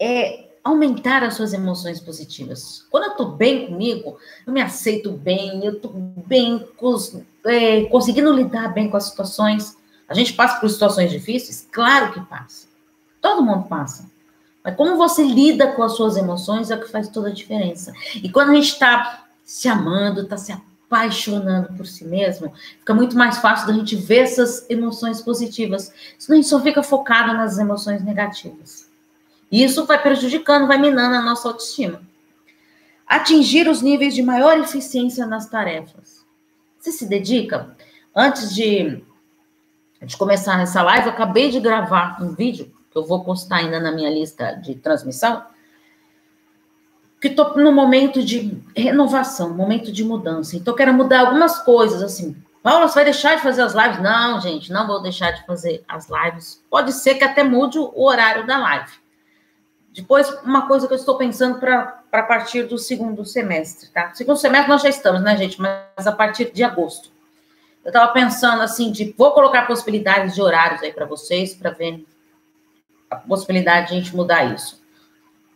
é 0.00 0.45
aumentar 0.66 1.22
as 1.22 1.34
suas 1.34 1.52
emoções 1.52 2.00
positivas. 2.00 2.84
Quando 2.90 3.04
eu 3.04 3.10
estou 3.12 3.30
bem 3.32 3.66
comigo, 3.68 4.18
eu 4.44 4.52
me 4.52 4.60
aceito 4.60 5.12
bem, 5.12 5.64
eu 5.64 5.74
estou 5.74 5.92
bem, 6.26 6.66
é, 7.44 7.84
conseguindo 7.84 8.32
lidar 8.32 8.74
bem 8.74 8.90
com 8.90 8.96
as 8.96 9.04
situações. 9.04 9.76
A 10.08 10.14
gente 10.14 10.32
passa 10.32 10.58
por 10.58 10.68
situações 10.68 11.10
difíceis? 11.10 11.68
Claro 11.70 12.12
que 12.12 12.20
passa. 12.22 12.66
Todo 13.20 13.44
mundo 13.44 13.68
passa. 13.68 14.10
Mas 14.64 14.74
como 14.74 14.96
você 14.96 15.22
lida 15.22 15.68
com 15.68 15.84
as 15.84 15.92
suas 15.92 16.16
emoções 16.16 16.70
é 16.70 16.74
o 16.74 16.80
que 16.80 16.90
faz 16.90 17.08
toda 17.08 17.28
a 17.28 17.32
diferença. 17.32 17.92
E 18.16 18.28
quando 18.28 18.50
a 18.50 18.54
gente 18.54 18.72
está 18.72 19.24
se 19.44 19.68
amando, 19.68 20.22
está 20.22 20.36
se 20.36 20.52
apaixonando 20.52 21.72
por 21.74 21.86
si 21.86 22.04
mesmo, 22.04 22.52
fica 22.80 22.92
muito 22.92 23.16
mais 23.16 23.38
fácil 23.38 23.68
da 23.68 23.72
gente 23.72 23.94
ver 23.94 24.24
essas 24.24 24.68
emoções 24.68 25.22
positivas. 25.22 25.92
Senão 26.18 26.38
a 26.38 26.42
gente 26.42 26.48
só 26.48 26.60
fica 26.60 26.82
focado 26.82 27.32
nas 27.34 27.56
emoções 27.56 28.02
negativas. 28.02 28.85
E 29.50 29.62
isso 29.62 29.84
vai 29.86 30.00
prejudicando, 30.00 30.66
vai 30.66 30.78
minando 30.78 31.16
a 31.16 31.22
nossa 31.22 31.48
autoestima. 31.48 32.02
Atingir 33.06 33.68
os 33.68 33.82
níveis 33.82 34.14
de 34.14 34.22
maior 34.22 34.58
eficiência 34.58 35.26
nas 35.26 35.48
tarefas. 35.48 36.24
Você 36.78 36.90
se 36.90 37.06
dedica? 37.06 37.76
Antes 38.14 38.54
de, 38.54 39.02
de 40.02 40.16
começar 40.16 40.58
nessa 40.58 40.82
live, 40.82 41.06
eu 41.06 41.12
acabei 41.12 41.50
de 41.50 41.60
gravar 41.60 42.20
um 42.20 42.34
vídeo 42.34 42.74
eu 42.96 43.04
vou 43.04 43.22
postar 43.22 43.56
ainda 43.56 43.78
na 43.78 43.92
minha 43.92 44.10
lista 44.10 44.52
de 44.52 44.74
transmissão, 44.74 45.44
que 47.20 47.28
estou 47.28 47.56
no 47.56 47.70
momento 47.70 48.24
de 48.24 48.58
renovação, 48.74 49.50
momento 49.50 49.92
de 49.92 50.02
mudança. 50.02 50.56
Então, 50.56 50.74
quero 50.74 50.94
mudar 50.94 51.20
algumas 51.20 51.58
coisas, 51.58 52.02
assim. 52.02 52.36
Paula, 52.62 52.88
você 52.88 52.94
vai 52.94 53.04
deixar 53.04 53.36
de 53.36 53.42
fazer 53.42 53.62
as 53.62 53.74
lives? 53.74 54.02
Não, 54.02 54.40
gente, 54.40 54.72
não 54.72 54.86
vou 54.86 55.00
deixar 55.02 55.30
de 55.30 55.44
fazer 55.44 55.84
as 55.86 56.08
lives. 56.08 56.62
Pode 56.70 56.92
ser 56.92 57.14
que 57.14 57.24
até 57.24 57.44
mude 57.44 57.78
o 57.78 58.02
horário 58.02 58.46
da 58.46 58.58
live. 58.58 58.92
Depois, 59.96 60.28
uma 60.42 60.68
coisa 60.68 60.86
que 60.86 60.92
eu 60.92 60.98
estou 60.98 61.16
pensando 61.16 61.58
para 61.58 62.22
partir 62.24 62.64
do 62.64 62.76
segundo 62.76 63.24
semestre, 63.24 63.88
tá? 63.88 64.12
Segundo 64.12 64.36
semestre 64.36 64.68
nós 64.68 64.82
já 64.82 64.90
estamos, 64.90 65.22
né, 65.22 65.34
gente? 65.38 65.58
Mas 65.58 66.06
a 66.06 66.12
partir 66.12 66.52
de 66.52 66.62
agosto. 66.62 67.10
Eu 67.82 67.88
estava 67.88 68.12
pensando 68.12 68.60
assim, 68.60 68.92
de 68.92 69.14
vou 69.16 69.30
colocar 69.30 69.66
possibilidades 69.66 70.34
de 70.34 70.42
horários 70.42 70.82
aí 70.82 70.92
para 70.92 71.06
vocês, 71.06 71.54
para 71.54 71.70
ver 71.70 72.04
a 73.10 73.16
possibilidade 73.16 73.88
de 73.88 73.94
a 73.94 73.96
gente 73.98 74.14
mudar 74.14 74.44
isso. 74.44 74.82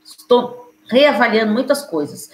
Estou 0.03 0.73
reavaliando 0.89 1.53
muitas 1.53 1.85
coisas. 1.85 2.31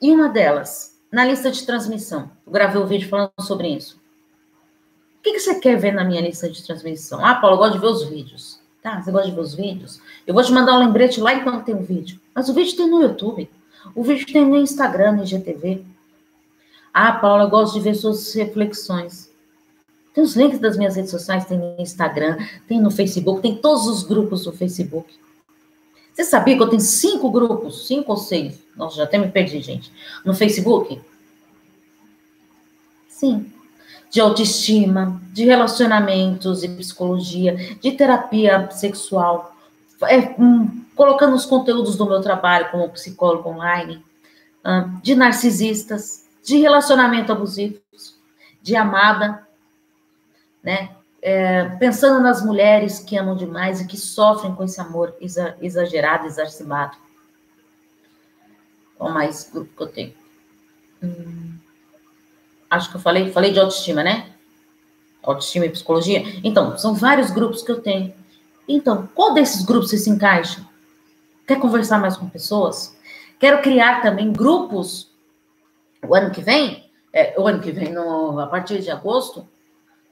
E 0.00 0.10
uma 0.10 0.30
delas, 0.30 0.98
na 1.12 1.24
lista 1.24 1.50
de 1.50 1.66
transmissão, 1.66 2.30
eu 2.46 2.52
gravei 2.52 2.80
um 2.80 2.86
vídeo 2.86 3.10
falando 3.10 3.32
sobre 3.40 3.68
isso. 3.68 4.00
O 5.18 5.22
que, 5.22 5.32
que 5.32 5.40
você 5.40 5.60
quer 5.60 5.76
ver 5.76 5.92
na 5.92 6.02
minha 6.02 6.22
lista 6.22 6.48
de 6.48 6.64
transmissão? 6.64 7.22
Ah, 7.22 7.34
Paulo, 7.34 7.56
eu 7.56 7.58
gosto 7.58 7.74
de 7.74 7.78
ver 7.80 7.86
os 7.86 8.08
vídeos. 8.08 8.61
Tá, 8.82 9.00
você 9.00 9.12
gosta 9.12 9.28
de 9.28 9.34
ver 9.34 9.40
os 9.40 9.54
vídeos? 9.54 10.00
Eu 10.26 10.34
vou 10.34 10.42
te 10.42 10.52
mandar 10.52 10.74
um 10.74 10.80
lembrete 10.80 11.20
lá 11.20 11.32
enquanto 11.32 11.64
tem 11.64 11.74
um 11.74 11.84
vídeo. 11.84 12.20
Mas 12.34 12.48
o 12.48 12.54
vídeo 12.54 12.76
tem 12.76 12.90
no 12.90 13.00
YouTube. 13.00 13.48
O 13.94 14.02
vídeo 14.02 14.26
tem 14.26 14.44
no 14.44 14.56
Instagram, 14.56 15.12
no 15.12 15.22
IGTV. 15.22 15.84
Ah, 16.92 17.12
Paula, 17.12 17.44
eu 17.44 17.48
gosto 17.48 17.74
de 17.74 17.80
ver 17.80 17.94
suas 17.94 18.34
reflexões. 18.34 19.30
Tem 20.12 20.22
os 20.22 20.34
links 20.34 20.58
das 20.58 20.76
minhas 20.76 20.96
redes 20.96 21.12
sociais, 21.12 21.46
tem 21.46 21.58
no 21.58 21.76
Instagram, 21.78 22.36
tem 22.66 22.80
no 22.80 22.90
Facebook, 22.90 23.40
tem 23.40 23.56
todos 23.56 23.86
os 23.86 24.02
grupos 24.02 24.44
do 24.44 24.52
Facebook. 24.52 25.14
Você 26.12 26.24
sabia 26.24 26.56
que 26.56 26.62
eu 26.62 26.68
tenho 26.68 26.82
cinco 26.82 27.30
grupos, 27.30 27.86
cinco 27.86 28.10
ou 28.10 28.18
seis? 28.18 28.58
Nossa, 28.76 28.96
já 28.96 29.04
até 29.04 29.16
me 29.16 29.30
perdi, 29.30 29.62
gente. 29.62 29.90
No 30.24 30.34
Facebook? 30.34 31.00
Sim 33.08 33.50
de 34.12 34.20
autoestima, 34.20 35.18
de 35.32 35.46
relacionamentos 35.46 36.62
e 36.62 36.68
psicologia, 36.68 37.56
de 37.80 37.92
terapia 37.92 38.70
sexual, 38.70 39.56
é, 40.02 40.18
um, 40.38 40.84
colocando 40.94 41.34
os 41.34 41.46
conteúdos 41.46 41.96
do 41.96 42.04
meu 42.04 42.20
trabalho 42.20 42.70
como 42.70 42.90
psicólogo 42.90 43.48
online, 43.48 44.04
de 45.02 45.14
narcisistas, 45.14 46.28
de 46.44 46.58
relacionamento 46.58 47.32
abusivos, 47.32 47.80
de 48.60 48.76
amada, 48.76 49.48
né? 50.62 50.90
É, 51.22 51.64
pensando 51.76 52.20
nas 52.20 52.44
mulheres 52.44 52.98
que 52.98 53.16
amam 53.16 53.34
demais 53.34 53.80
e 53.80 53.86
que 53.86 53.96
sofrem 53.96 54.54
com 54.54 54.64
esse 54.64 54.80
amor 54.80 55.16
exagerado, 55.60 56.26
exacerbado. 56.26 56.96
Qual 58.98 59.10
mais 59.10 59.48
grupo 59.50 59.74
que 59.74 59.82
eu 59.82 59.86
tenho? 59.86 60.14
Hum 61.02 61.61
acho 62.72 62.90
que 62.90 62.96
eu 62.96 63.00
falei, 63.00 63.30
falei 63.30 63.52
de 63.52 63.60
autoestima, 63.60 64.02
né? 64.02 64.32
Autoestima 65.22 65.66
e 65.66 65.70
psicologia. 65.70 66.22
Então, 66.42 66.76
são 66.78 66.94
vários 66.94 67.30
grupos 67.30 67.62
que 67.62 67.70
eu 67.70 67.80
tenho. 67.80 68.14
Então, 68.66 69.08
qual 69.14 69.34
desses 69.34 69.64
grupos 69.64 69.90
você 69.90 69.98
se 69.98 70.08
encaixa? 70.08 70.66
Quer 71.46 71.60
conversar 71.60 71.98
mais 71.98 72.16
com 72.16 72.28
pessoas? 72.28 72.96
Quero 73.38 73.60
criar 73.60 74.00
também 74.00 74.32
grupos 74.32 75.10
o 76.02 76.14
ano 76.14 76.30
que 76.30 76.40
vem, 76.40 76.90
é, 77.12 77.38
o 77.38 77.46
ano 77.46 77.60
que 77.60 77.70
vem, 77.70 77.92
no, 77.92 78.40
a 78.40 78.46
partir 78.46 78.80
de 78.80 78.90
agosto, 78.90 79.46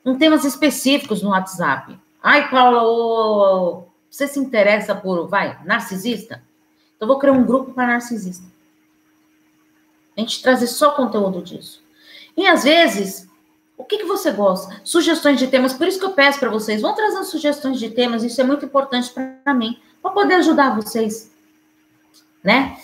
com 0.05 0.19
temas 0.19 0.45
específicos 0.45 1.23
no 1.23 1.31
WhatsApp. 1.31 1.99
Ai, 2.23 2.51
Paula, 2.51 3.87
você 4.11 4.29
se 4.29 4.39
interessa 4.39 4.95
por, 4.95 5.27
vai, 5.29 5.59
narcisista? 5.65 6.43
Então, 6.95 7.09
vou 7.09 7.19
criar 7.19 7.33
um 7.33 7.47
grupo 7.47 7.73
para 7.73 7.87
narcisista. 7.87 8.45
A 10.15 10.21
gente 10.21 10.43
trazer 10.43 10.67
só 10.67 10.91
conteúdo 10.91 11.41
disso. 11.41 11.83
E 12.37 12.47
às 12.47 12.65
vezes, 12.65 13.29
o 13.81 13.85
que, 13.85 13.99
que 13.99 14.05
você 14.05 14.31
gosta? 14.31 14.81
Sugestões 14.85 15.39
de 15.39 15.47
temas, 15.47 15.73
por 15.73 15.89
isso 15.89 15.99
que 15.99 16.05
eu 16.05 16.13
peço 16.13 16.39
para 16.39 16.51
vocês, 16.51 16.83
vão 16.83 16.95
trazendo 16.95 17.25
sugestões 17.25 17.79
de 17.79 17.89
temas, 17.89 18.23
isso 18.23 18.41
é 18.41 18.45
muito 18.45 18.65
importante 18.65 19.11
para 19.11 19.55
mim, 19.55 19.79
para 20.03 20.11
poder 20.11 20.35
ajudar 20.35 20.77
vocês, 20.77 21.31
né? 22.45 22.77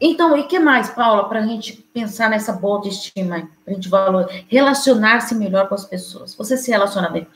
então, 0.00 0.36
e 0.36 0.44
que 0.44 0.58
mais, 0.58 0.90
Paula, 0.90 1.28
para 1.28 1.40
a 1.40 1.46
gente 1.46 1.72
pensar 1.94 2.28
nessa 2.28 2.52
boa 2.52 2.76
autoestima, 2.76 3.48
para 3.64 3.72
a 3.72 3.74
gente 3.74 3.88
valor, 3.88 4.30
relacionar-se 4.48 5.34
melhor 5.34 5.68
com 5.68 5.74
as 5.74 5.86
pessoas. 5.86 6.34
Você 6.34 6.56
se 6.56 6.70
relaciona 6.70 7.08
bem 7.08 7.26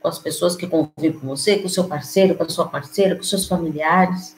com 0.00 0.08
as 0.08 0.18
pessoas 0.18 0.56
que 0.56 0.66
convivem 0.66 1.18
com 1.18 1.26
você, 1.26 1.58
com 1.58 1.66
o 1.66 1.70
seu 1.70 1.84
parceiro, 1.84 2.34
com 2.34 2.42
a 2.42 2.48
sua 2.48 2.66
parceira, 2.68 3.16
com 3.16 3.22
seus 3.22 3.46
familiares, 3.46 4.34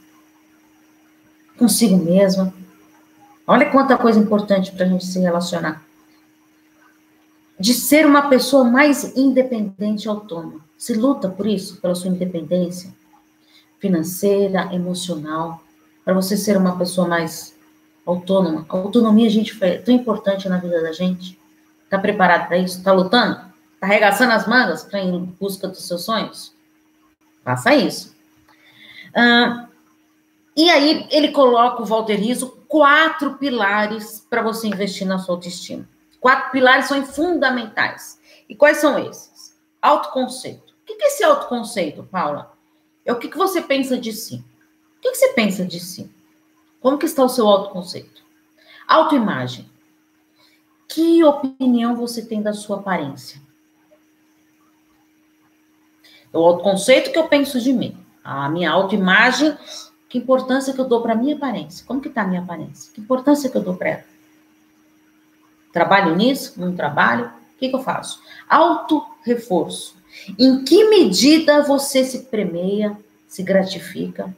consigo 1.56 1.96
mesma. 1.96 2.52
Olha 3.46 3.70
quanta 3.70 3.96
coisa 3.96 4.18
importante 4.18 4.72
para 4.72 4.84
a 4.84 4.88
gente 4.88 5.06
se 5.06 5.20
relacionar 5.20 5.87
de 7.58 7.74
ser 7.74 8.06
uma 8.06 8.28
pessoa 8.28 8.64
mais 8.64 9.16
independente 9.16 10.04
e 10.04 10.08
autônoma. 10.08 10.60
Se 10.76 10.94
luta 10.94 11.28
por 11.28 11.46
isso, 11.46 11.80
pela 11.80 11.94
sua 11.94 12.10
independência 12.10 12.94
financeira, 13.80 14.72
emocional, 14.72 15.62
para 16.04 16.14
você 16.14 16.36
ser 16.36 16.56
uma 16.56 16.76
pessoa 16.78 17.06
mais 17.08 17.54
autônoma. 18.06 18.64
A 18.68 18.76
autonomia, 18.76 19.28
gente, 19.28 19.56
é 19.62 19.78
tão 19.78 19.94
importante 19.94 20.48
na 20.48 20.58
vida 20.58 20.80
da 20.80 20.92
gente. 20.92 21.38
Está 21.84 21.98
preparado 21.98 22.46
para 22.46 22.58
isso? 22.58 22.78
Está 22.78 22.92
lutando? 22.92 23.40
Está 23.74 23.86
arregaçando 23.86 24.32
as 24.32 24.46
mangas 24.46 24.84
para 24.84 25.02
ir 25.02 25.12
em 25.12 25.24
busca 25.24 25.68
dos 25.68 25.86
seus 25.86 26.04
sonhos? 26.04 26.52
Faça 27.44 27.74
isso. 27.74 28.14
E 30.56 30.70
aí, 30.70 31.06
ele 31.10 31.28
coloca, 31.28 31.82
o 31.82 31.86
Walter 31.86 32.16
Riso, 32.16 32.58
quatro 32.68 33.34
pilares 33.34 34.24
para 34.28 34.42
você 34.42 34.68
investir 34.68 35.06
na 35.06 35.18
sua 35.18 35.34
autoestima. 35.34 35.88
Quatro 36.20 36.50
pilares 36.50 36.86
são 36.86 37.04
fundamentais. 37.04 38.20
E 38.48 38.54
quais 38.54 38.78
são 38.78 38.98
esses? 38.98 39.56
Autoconceito. 39.80 40.74
O 40.82 40.86
que 40.86 41.02
é 41.02 41.08
esse 41.08 41.22
autoconceito, 41.22 42.02
Paula? 42.04 42.52
É 43.04 43.12
o 43.12 43.18
que 43.18 43.28
você 43.36 43.62
pensa 43.62 43.96
de 43.98 44.12
si. 44.12 44.44
O 44.96 45.00
que 45.00 45.14
você 45.14 45.32
pensa 45.32 45.64
de 45.64 45.78
si? 45.78 46.10
Como 46.80 46.98
que 46.98 47.06
está 47.06 47.24
o 47.24 47.28
seu 47.28 47.46
autoconceito? 47.46 48.22
Autoimagem. 48.86 49.68
Que 50.88 51.22
opinião 51.22 51.94
você 51.94 52.24
tem 52.24 52.42
da 52.42 52.52
sua 52.52 52.78
aparência? 52.78 53.40
O 56.32 56.38
autoconceito 56.38 57.12
que 57.12 57.18
eu 57.18 57.28
penso 57.28 57.60
de 57.60 57.72
mim. 57.72 57.96
A 58.24 58.48
minha 58.48 58.70
autoimagem, 58.70 59.56
que 60.08 60.18
importância 60.18 60.72
que 60.72 60.80
eu 60.80 60.88
dou 60.88 61.02
para 61.02 61.14
minha 61.14 61.36
aparência? 61.36 61.86
Como 61.86 62.00
que 62.00 62.08
está 62.08 62.22
a 62.22 62.26
minha 62.26 62.42
aparência? 62.42 62.92
Que 62.92 63.00
importância 63.00 63.48
que 63.50 63.56
eu 63.56 63.62
dou 63.62 63.76
para 63.76 63.88
ela? 63.88 64.04
Trabalho 65.78 66.16
nisso? 66.16 66.54
Não 66.56 66.74
trabalho? 66.74 67.26
O 67.26 67.58
que, 67.60 67.68
que 67.68 67.76
eu 67.76 67.82
faço? 67.84 68.20
Auto-reforço. 68.48 69.94
Em 70.36 70.64
que 70.64 70.88
medida 70.88 71.62
você 71.62 72.04
se 72.04 72.24
premeia, 72.24 72.98
se 73.28 73.44
gratifica? 73.44 74.34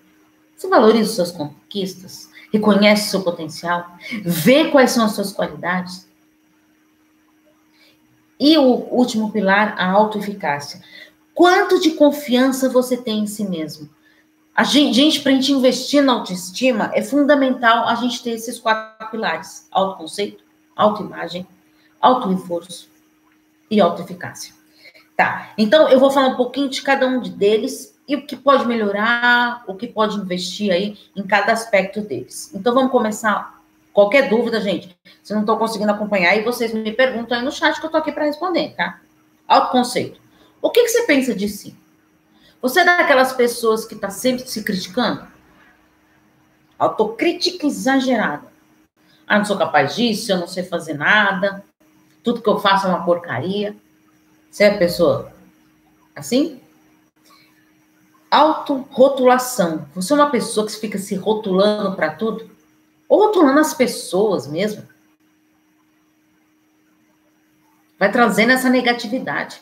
Você 0.54 0.68
valoriza 0.68 1.14
suas 1.14 1.32
conquistas? 1.32 2.28
Reconhece 2.52 3.08
seu 3.08 3.22
potencial? 3.22 3.86
Vê 4.22 4.68
quais 4.68 4.90
são 4.90 5.06
as 5.06 5.12
suas 5.12 5.32
qualidades? 5.32 6.06
E 8.38 8.58
o 8.58 8.64
último 8.90 9.32
pilar, 9.32 9.76
a 9.78 9.90
autoeficácia. 9.90 10.82
Quanto 11.32 11.80
de 11.80 11.92
confiança 11.92 12.68
você 12.68 12.98
tem 12.98 13.20
em 13.20 13.26
si 13.26 13.48
mesmo? 13.48 13.88
A 14.54 14.62
gente, 14.62 14.92
gente 14.92 15.20
para 15.20 15.32
a 15.32 15.34
gente 15.34 15.52
investir 15.52 16.02
na 16.02 16.12
autoestima, 16.12 16.90
é 16.92 17.00
fundamental 17.00 17.88
a 17.88 17.94
gente 17.94 18.22
ter 18.22 18.32
esses 18.32 18.58
quatro 18.58 19.08
pilares: 19.10 19.66
autoconceito, 19.70 20.49
autoimagem, 20.80 21.46
auto-reforço 22.00 22.88
e 23.70 23.80
autoeficácia. 23.80 24.54
Tá, 25.16 25.52
então 25.58 25.88
eu 25.88 26.00
vou 26.00 26.10
falar 26.10 26.28
um 26.28 26.36
pouquinho 26.36 26.70
de 26.70 26.80
cada 26.80 27.06
um 27.06 27.20
deles 27.20 27.94
e 28.08 28.16
o 28.16 28.26
que 28.26 28.34
pode 28.34 28.66
melhorar, 28.66 29.62
o 29.66 29.74
que 29.74 29.86
pode 29.86 30.16
investir 30.16 30.72
aí 30.72 30.98
em 31.14 31.22
cada 31.22 31.52
aspecto 31.52 32.00
deles. 32.00 32.50
Então 32.54 32.74
vamos 32.74 32.90
começar. 32.90 33.60
Qualquer 33.92 34.28
dúvida, 34.28 34.60
gente, 34.60 34.96
se 35.22 35.34
não 35.34 35.40
estou 35.40 35.58
conseguindo 35.58 35.92
acompanhar, 35.92 36.30
aí 36.30 36.42
vocês 36.42 36.72
me 36.72 36.92
perguntam 36.92 37.36
aí 37.36 37.44
no 37.44 37.52
chat 37.52 37.78
que 37.78 37.84
eu 37.84 37.88
estou 37.88 38.00
aqui 38.00 38.12
para 38.12 38.24
responder, 38.24 38.74
tá? 38.76 39.00
Autoconceito. 39.46 40.20
O 40.62 40.70
que, 40.70 40.82
que 40.84 40.88
você 40.88 41.02
pensa 41.02 41.34
de 41.34 41.48
si? 41.48 41.76
Você 42.62 42.80
é 42.80 42.84
daquelas 42.84 43.32
pessoas 43.32 43.84
que 43.84 43.94
está 43.94 44.10
sempre 44.10 44.46
se 44.46 44.62
criticando? 44.62 45.26
Autocrítica 46.78 47.66
exagerada. 47.66 48.49
Ah, 49.30 49.38
não 49.38 49.44
sou 49.44 49.56
capaz 49.56 49.94
disso, 49.94 50.32
eu 50.32 50.38
não 50.38 50.48
sei 50.48 50.64
fazer 50.64 50.94
nada, 50.94 51.62
tudo 52.20 52.42
que 52.42 52.48
eu 52.48 52.58
faço 52.58 52.88
é 52.88 52.90
uma 52.90 53.04
porcaria. 53.04 53.76
Você 54.50 54.64
é 54.64 54.76
pessoa 54.76 55.32
assim? 56.16 56.60
Autorrotulação. 58.28 59.86
Você 59.94 60.12
é 60.12 60.16
uma 60.16 60.32
pessoa 60.32 60.66
que 60.66 60.72
fica 60.72 60.98
se 60.98 61.14
rotulando 61.14 61.94
para 61.94 62.12
tudo? 62.12 62.50
Ou 63.08 63.26
rotulando 63.26 63.60
as 63.60 63.72
pessoas 63.72 64.48
mesmo? 64.48 64.82
Vai 68.00 68.10
trazendo 68.10 68.50
essa 68.50 68.68
negatividade. 68.68 69.60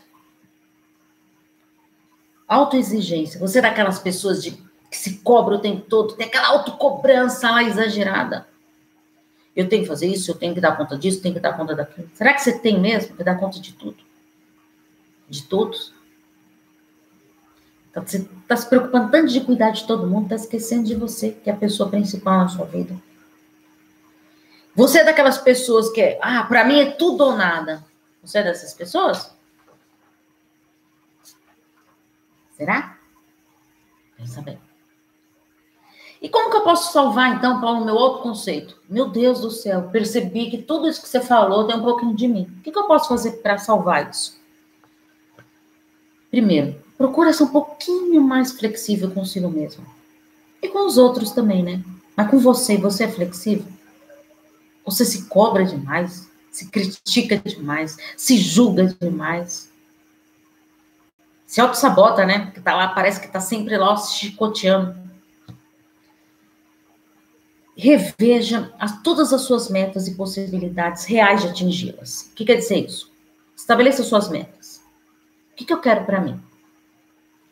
Autoexigência. 2.48 3.38
Você 3.38 3.58
é 3.58 3.62
daquelas 3.62 3.98
pessoas 3.98 4.42
de 4.42 4.52
que 4.90 4.96
se 4.96 5.18
cobra 5.18 5.56
o 5.56 5.60
tempo 5.60 5.82
todo, 5.82 6.14
tem 6.14 6.26
aquela 6.26 6.48
autocobrança 6.48 7.50
lá 7.50 7.62
exagerada. 7.62 8.48
Eu 9.58 9.68
tenho 9.68 9.82
que 9.82 9.88
fazer 9.88 10.06
isso, 10.06 10.30
eu 10.30 10.36
tenho 10.36 10.54
que 10.54 10.60
dar 10.60 10.76
conta 10.76 10.96
disso, 10.96 11.20
tenho 11.20 11.34
que 11.34 11.40
dar 11.40 11.56
conta 11.56 11.74
daquilo. 11.74 12.08
Será 12.14 12.32
que 12.32 12.40
você 12.40 12.56
tem 12.56 12.80
mesmo 12.80 13.16
que 13.16 13.24
dar 13.24 13.34
conta 13.34 13.58
de 13.58 13.72
tudo? 13.72 13.96
De 15.28 15.42
todos? 15.42 15.92
Então, 17.90 18.06
você 18.06 18.18
está 18.18 18.56
se 18.56 18.68
preocupando 18.68 19.10
tanto 19.10 19.32
de 19.32 19.40
cuidar 19.40 19.70
de 19.70 19.84
todo 19.84 20.06
mundo, 20.06 20.26
está 20.26 20.36
esquecendo 20.36 20.86
de 20.86 20.94
você, 20.94 21.32
que 21.32 21.50
é 21.50 21.52
a 21.52 21.56
pessoa 21.56 21.90
principal 21.90 22.38
na 22.38 22.48
sua 22.48 22.66
vida. 22.66 22.94
Você 24.76 25.00
é 25.00 25.04
daquelas 25.04 25.38
pessoas 25.38 25.90
que, 25.90 26.00
é, 26.00 26.20
ah, 26.22 26.44
para 26.44 26.62
mim 26.62 26.78
é 26.78 26.92
tudo 26.92 27.24
ou 27.24 27.36
nada. 27.36 27.84
Você 28.22 28.38
é 28.38 28.44
dessas 28.44 28.72
pessoas? 28.74 29.28
Será? 32.56 32.96
Pensa 34.16 34.40
bem. 34.40 34.67
E 36.20 36.28
como 36.28 36.50
que 36.50 36.56
eu 36.56 36.62
posso 36.62 36.92
salvar, 36.92 37.36
então, 37.36 37.60
Paulo, 37.60 37.84
meu 37.84 37.94
outro 37.94 38.22
conceito? 38.22 38.76
Meu 38.88 39.08
Deus 39.08 39.40
do 39.40 39.50
céu, 39.50 39.88
percebi 39.92 40.50
que 40.50 40.58
tudo 40.58 40.88
isso 40.88 41.00
que 41.00 41.08
você 41.08 41.20
falou 41.20 41.66
tem 41.66 41.76
um 41.76 41.82
pouquinho 41.82 42.14
de 42.14 42.26
mim. 42.26 42.48
O 42.58 42.62
que, 42.62 42.72
que 42.72 42.78
eu 42.78 42.84
posso 42.84 43.08
fazer 43.08 43.32
para 43.42 43.56
salvar 43.56 44.10
isso? 44.10 44.36
Primeiro, 46.30 46.76
procura 46.96 47.32
ser 47.32 47.44
um 47.44 47.48
pouquinho 47.48 48.20
mais 48.20 48.52
flexível 48.52 49.10
consigo 49.10 49.48
mesmo. 49.48 49.86
E 50.60 50.68
com 50.68 50.86
os 50.86 50.98
outros 50.98 51.30
também, 51.30 51.62
né? 51.62 51.82
Mas 52.16 52.30
com 52.30 52.38
você, 52.38 52.76
você 52.76 53.04
é 53.04 53.08
flexível? 53.08 53.66
Você 54.84 55.04
se 55.04 55.26
cobra 55.26 55.64
demais? 55.64 56.28
Se 56.50 56.68
critica 56.68 57.36
demais? 57.36 57.96
Se 58.16 58.36
julga 58.36 58.86
demais? 59.00 59.70
Se 61.46 61.60
auto-sabota, 61.60 62.26
né? 62.26 62.50
Que 62.52 62.60
tá 62.60 62.74
lá, 62.74 62.88
parece 62.88 63.20
que 63.20 63.28
tá 63.28 63.38
sempre 63.38 63.76
lá 63.76 63.96
se 63.96 64.14
chicoteando 64.14 65.07
reveja 67.78 68.74
as, 68.76 69.00
todas 69.02 69.32
as 69.32 69.42
suas 69.42 69.70
metas 69.70 70.08
e 70.08 70.16
possibilidades 70.16 71.04
reais 71.04 71.42
de 71.42 71.48
atingi-las. 71.48 72.28
O 72.32 72.34
que 72.34 72.44
quer 72.44 72.56
dizer 72.56 72.84
isso? 72.84 73.12
Estabeleça 73.56 74.02
suas 74.02 74.28
metas. 74.28 74.82
O 75.52 75.56
que, 75.56 75.64
que 75.64 75.72
eu 75.72 75.80
quero 75.80 76.04
para 76.04 76.20
mim? 76.20 76.40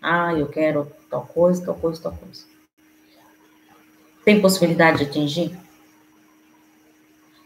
Ah, 0.03 0.35
eu 0.35 0.49
quero 0.49 0.91
tal 1.09 1.23
coisa, 1.23 1.65
tal 1.65 1.77
coisa, 1.77 2.03
tal 2.03 2.13
coisa. 2.13 2.45
Tem 4.25 4.41
possibilidade 4.41 4.99
de 4.99 5.05
atingir? 5.05 5.57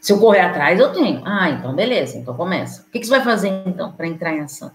Se 0.01 0.13
eu 0.13 0.19
correr 0.19 0.41
atrás, 0.41 0.81
eu 0.81 0.91
tenho. 0.95 1.23
Ah, 1.27 1.51
então 1.51 1.75
beleza, 1.75 2.17
então 2.17 2.35
começa. 2.35 2.83
O 2.83 2.91
que, 2.91 2.99
que 2.99 3.05
você 3.05 3.11
vai 3.11 3.23
fazer 3.23 3.63
então 3.67 3.93
para 3.93 4.07
entrar 4.07 4.35
em 4.35 4.41
ação? 4.41 4.71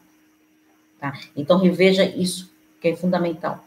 Tá? 1.00 1.14
Então 1.36 1.58
reveja 1.58 2.06
isso, 2.06 2.52
que 2.80 2.90
é 2.90 2.96
fundamental. 2.96 3.66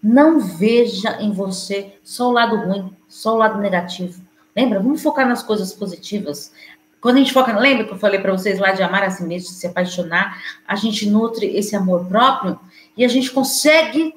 Não 0.00 0.38
veja 0.38 1.20
em 1.20 1.32
você 1.32 1.96
só 2.04 2.28
o 2.28 2.32
lado 2.32 2.56
ruim, 2.56 2.96
só 3.12 3.34
o 3.34 3.36
lado 3.36 3.60
negativo. 3.60 4.22
Lembra? 4.56 4.80
Vamos 4.80 5.02
focar 5.02 5.28
nas 5.28 5.42
coisas 5.42 5.72
positivas. 5.74 6.50
Quando 6.98 7.16
a 7.16 7.18
gente 7.18 7.32
foca, 7.32 7.56
lembra 7.58 7.84
que 7.84 7.92
eu 7.92 7.98
falei 7.98 8.18
para 8.18 8.32
vocês 8.32 8.58
lá 8.58 8.72
de 8.72 8.82
amar 8.82 9.02
a 9.02 9.10
si 9.10 9.22
mesmo, 9.22 9.50
de 9.50 9.54
se 9.54 9.66
apaixonar, 9.66 10.42
a 10.66 10.74
gente 10.76 11.08
nutre 11.08 11.46
esse 11.54 11.76
amor 11.76 12.06
próprio 12.06 12.58
e 12.96 13.04
a 13.04 13.08
gente 13.08 13.30
consegue, 13.30 14.14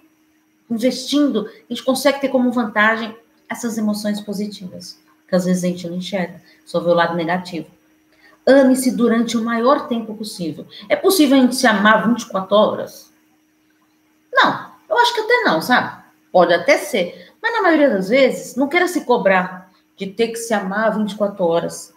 investindo, 0.70 1.46
a 1.46 1.74
gente 1.74 1.84
consegue 1.84 2.22
ter 2.22 2.30
como 2.30 2.52
vantagem 2.54 3.14
essas 3.50 3.78
emoções 3.78 4.22
positivas, 4.22 4.98
que 5.28 5.36
às 5.36 5.44
vezes 5.44 5.64
a 5.66 5.68
gente 5.68 5.90
não 5.90 5.98
enxerga, 5.98 6.42
só 6.66 6.80
vê 6.80 6.90
o 6.90 6.94
lado 6.94 7.16
negativo. 7.16 7.68
Ame-se 8.48 8.92
durante 8.92 9.36
o 9.36 9.44
maior 9.44 9.88
tempo 9.88 10.16
possível. 10.16 10.66
É 10.88 10.96
possível 10.96 11.38
a 11.38 11.42
gente 11.42 11.56
se 11.56 11.68
amar 11.68 12.08
24 12.08 12.56
horas? 12.56 13.12
Não, 14.32 14.72
eu 14.88 14.98
acho 14.98 15.14
que 15.14 15.22
até 15.22 15.42
não, 15.44 15.62
sabe? 15.62 16.02
Pode 16.32 16.54
até 16.54 16.78
ser. 16.78 17.34
Mas 17.46 17.54
na 17.54 17.62
maioria 17.62 17.92
das 17.92 18.10
vezes, 18.10 18.56
não 18.56 18.68
queira 18.68 18.88
se 18.88 19.06
cobrar 19.06 19.72
de 19.96 20.08
ter 20.08 20.30
que 20.30 20.36
se 20.36 20.52
amar 20.52 20.98
24 20.98 21.46
horas, 21.46 21.94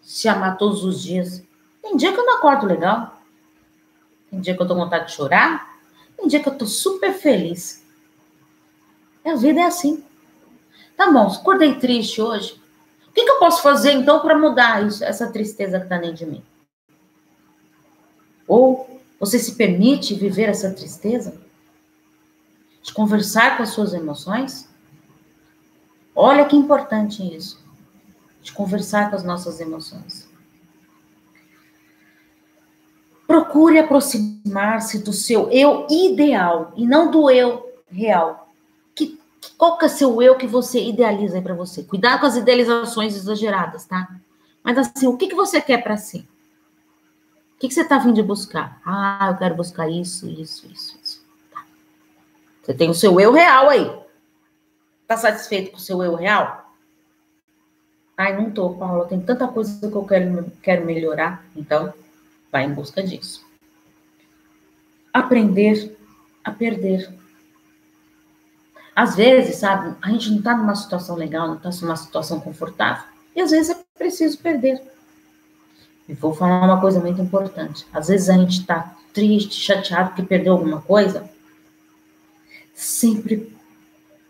se 0.00 0.26
amar 0.26 0.56
todos 0.56 0.82
os 0.82 1.02
dias. 1.02 1.42
Tem 1.82 1.94
dia 1.94 2.10
que 2.10 2.18
eu 2.18 2.24
não 2.24 2.38
acordo 2.38 2.64
legal. 2.64 3.20
Tem 4.30 4.40
dia 4.40 4.56
que 4.56 4.62
eu 4.62 4.66
tô 4.66 4.74
com 4.74 4.80
vontade 4.80 5.08
de 5.08 5.12
chorar. 5.12 5.78
Tem 6.16 6.26
dia 6.26 6.42
que 6.42 6.48
eu 6.48 6.56
tô 6.56 6.64
super 6.64 7.12
feliz. 7.12 7.84
a 9.26 9.34
vida 9.34 9.60
é 9.60 9.64
assim. 9.64 10.02
Tá 10.96 11.12
bom, 11.12 11.26
acordei 11.26 11.74
triste 11.74 12.22
hoje. 12.22 12.58
O 13.08 13.12
que, 13.12 13.24
que 13.24 13.30
eu 13.30 13.38
posso 13.38 13.60
fazer 13.60 13.92
então 13.92 14.20
para 14.20 14.38
mudar 14.38 14.86
isso, 14.86 15.04
essa 15.04 15.30
tristeza 15.30 15.78
que 15.78 15.86
tá 15.86 15.98
dentro 15.98 16.16
de 16.16 16.24
mim? 16.24 16.42
Ou 18.46 19.02
você 19.20 19.38
se 19.38 19.54
permite 19.54 20.14
viver 20.14 20.48
essa 20.48 20.72
tristeza? 20.72 21.38
de 22.88 22.92
conversar 22.92 23.56
com 23.56 23.62
as 23.62 23.70
suas 23.70 23.92
emoções. 23.92 24.67
Olha 26.20 26.44
que 26.46 26.56
importante 26.56 27.22
isso, 27.22 27.64
de 28.42 28.50
conversar 28.50 29.08
com 29.08 29.14
as 29.14 29.22
nossas 29.22 29.60
emoções. 29.60 30.28
Procure 33.24 33.78
aproximar-se 33.78 34.98
do 34.98 35.12
seu 35.12 35.48
eu 35.52 35.86
ideal 35.88 36.72
e 36.74 36.84
não 36.84 37.08
do 37.08 37.30
eu 37.30 37.72
real. 37.88 38.52
Que, 38.96 39.16
qual 39.56 39.78
que 39.78 39.84
é 39.84 39.88
seu 39.88 40.20
eu 40.20 40.36
que 40.36 40.48
você 40.48 40.82
idealiza 40.82 41.40
para 41.40 41.54
você? 41.54 41.84
Cuidado 41.84 42.18
com 42.18 42.26
as 42.26 42.34
idealizações 42.34 43.14
exageradas, 43.14 43.84
tá? 43.84 44.08
Mas 44.64 44.76
assim, 44.76 45.06
o 45.06 45.16
que, 45.16 45.28
que 45.28 45.36
você 45.36 45.60
quer 45.60 45.84
para 45.84 45.96
si? 45.96 46.28
O 47.54 47.60
que, 47.60 47.68
que 47.68 47.74
você 47.74 47.82
está 47.82 47.96
vindo 47.96 48.24
buscar? 48.24 48.82
Ah, 48.84 49.28
eu 49.30 49.36
quero 49.36 49.54
buscar 49.54 49.88
isso, 49.88 50.28
isso, 50.28 50.66
isso, 50.66 50.98
isso. 51.00 51.24
Você 52.60 52.74
tem 52.74 52.90
o 52.90 52.94
seu 52.94 53.20
eu 53.20 53.32
real 53.32 53.70
aí. 53.70 54.07
Tá 55.08 55.16
satisfeito 55.16 55.70
com 55.70 55.78
o 55.78 55.80
seu 55.80 56.02
eu 56.02 56.14
real? 56.14 56.70
Ai, 58.14 58.36
não 58.36 58.50
tô, 58.50 58.74
Paula. 58.74 59.06
Tem 59.06 59.18
tanta 59.18 59.48
coisa 59.48 59.88
que 59.88 59.96
eu 59.96 60.04
quero, 60.04 60.52
quero 60.62 60.84
melhorar. 60.84 61.42
Então, 61.56 61.94
vai 62.52 62.64
em 62.64 62.74
busca 62.74 63.02
disso. 63.02 63.42
Aprender 65.10 65.96
a 66.44 66.50
perder. 66.50 67.10
Às 68.94 69.16
vezes, 69.16 69.56
sabe, 69.56 69.96
a 70.02 70.10
gente 70.10 70.30
não 70.30 70.42
tá 70.42 70.54
numa 70.54 70.74
situação 70.74 71.16
legal, 71.16 71.48
não 71.48 71.56
tá 71.56 71.70
numa 71.80 71.96
situação 71.96 72.38
confortável. 72.38 73.04
E 73.34 73.40
às 73.40 73.50
vezes 73.50 73.70
é 73.70 73.84
preciso 73.96 74.38
perder. 74.38 74.82
E 76.06 76.12
vou 76.12 76.34
falar 76.34 76.66
uma 76.66 76.80
coisa 76.80 77.00
muito 77.00 77.22
importante. 77.22 77.86
Às 77.94 78.08
vezes 78.08 78.28
a 78.28 78.34
gente 78.34 78.66
tá 78.66 78.94
triste, 79.14 79.54
chateado 79.54 80.14
que 80.14 80.22
perdeu 80.22 80.52
alguma 80.52 80.82
coisa 80.82 81.30
sempre 82.74 83.57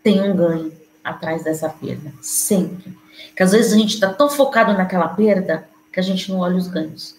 tem 0.03 0.21
um 0.21 0.35
ganho 0.35 0.71
atrás 1.03 1.43
dessa 1.43 1.69
perda. 1.69 2.13
Sempre. 2.21 2.97
Que 3.35 3.43
às 3.43 3.51
vezes 3.51 3.73
a 3.73 3.77
gente 3.77 3.93
está 3.93 4.13
tão 4.13 4.29
focado 4.29 4.73
naquela 4.73 5.09
perda 5.09 5.67
que 5.91 5.99
a 5.99 6.03
gente 6.03 6.31
não 6.31 6.39
olha 6.39 6.55
os 6.55 6.67
ganhos. 6.67 7.15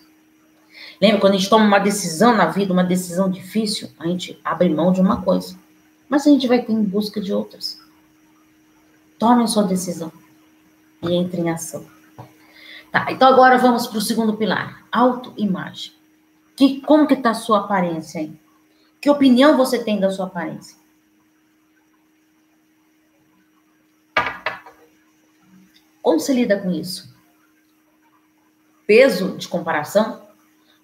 Lembra, 1.00 1.20
quando 1.20 1.34
a 1.34 1.36
gente 1.36 1.48
toma 1.48 1.64
uma 1.64 1.78
decisão 1.78 2.36
na 2.36 2.46
vida, 2.46 2.72
uma 2.72 2.84
decisão 2.84 3.30
difícil, 3.30 3.88
a 3.98 4.06
gente 4.06 4.38
abre 4.44 4.68
mão 4.68 4.92
de 4.92 5.00
uma 5.00 5.22
coisa. 5.22 5.56
Mas 6.08 6.26
a 6.26 6.30
gente 6.30 6.46
vai 6.46 6.62
ter 6.62 6.72
em 6.72 6.82
busca 6.82 7.20
de 7.20 7.32
outras. 7.32 7.80
Tome 9.18 9.44
a 9.44 9.46
sua 9.46 9.62
decisão 9.64 10.12
e 11.02 11.14
entre 11.14 11.40
em 11.40 11.50
ação. 11.50 11.86
Tá, 12.90 13.06
então 13.10 13.28
agora 13.28 13.56
vamos 13.56 13.86
para 13.86 13.98
o 13.98 14.02
segundo 14.02 14.36
pilar, 14.36 14.84
autoimagem. 14.90 15.92
Que, 16.56 16.80
como 16.80 17.06
que 17.06 17.14
está 17.14 17.30
a 17.30 17.34
sua 17.34 17.60
aparência 17.60 18.20
aí? 18.20 18.32
Que 19.00 19.08
opinião 19.08 19.56
você 19.56 19.82
tem 19.82 19.98
da 19.98 20.10
sua 20.10 20.26
aparência? 20.26 20.76
Como 26.02 26.18
você 26.18 26.32
lida 26.32 26.58
com 26.58 26.70
isso? 26.70 27.14
Peso 28.86 29.36
de 29.36 29.48
comparação? 29.48 30.28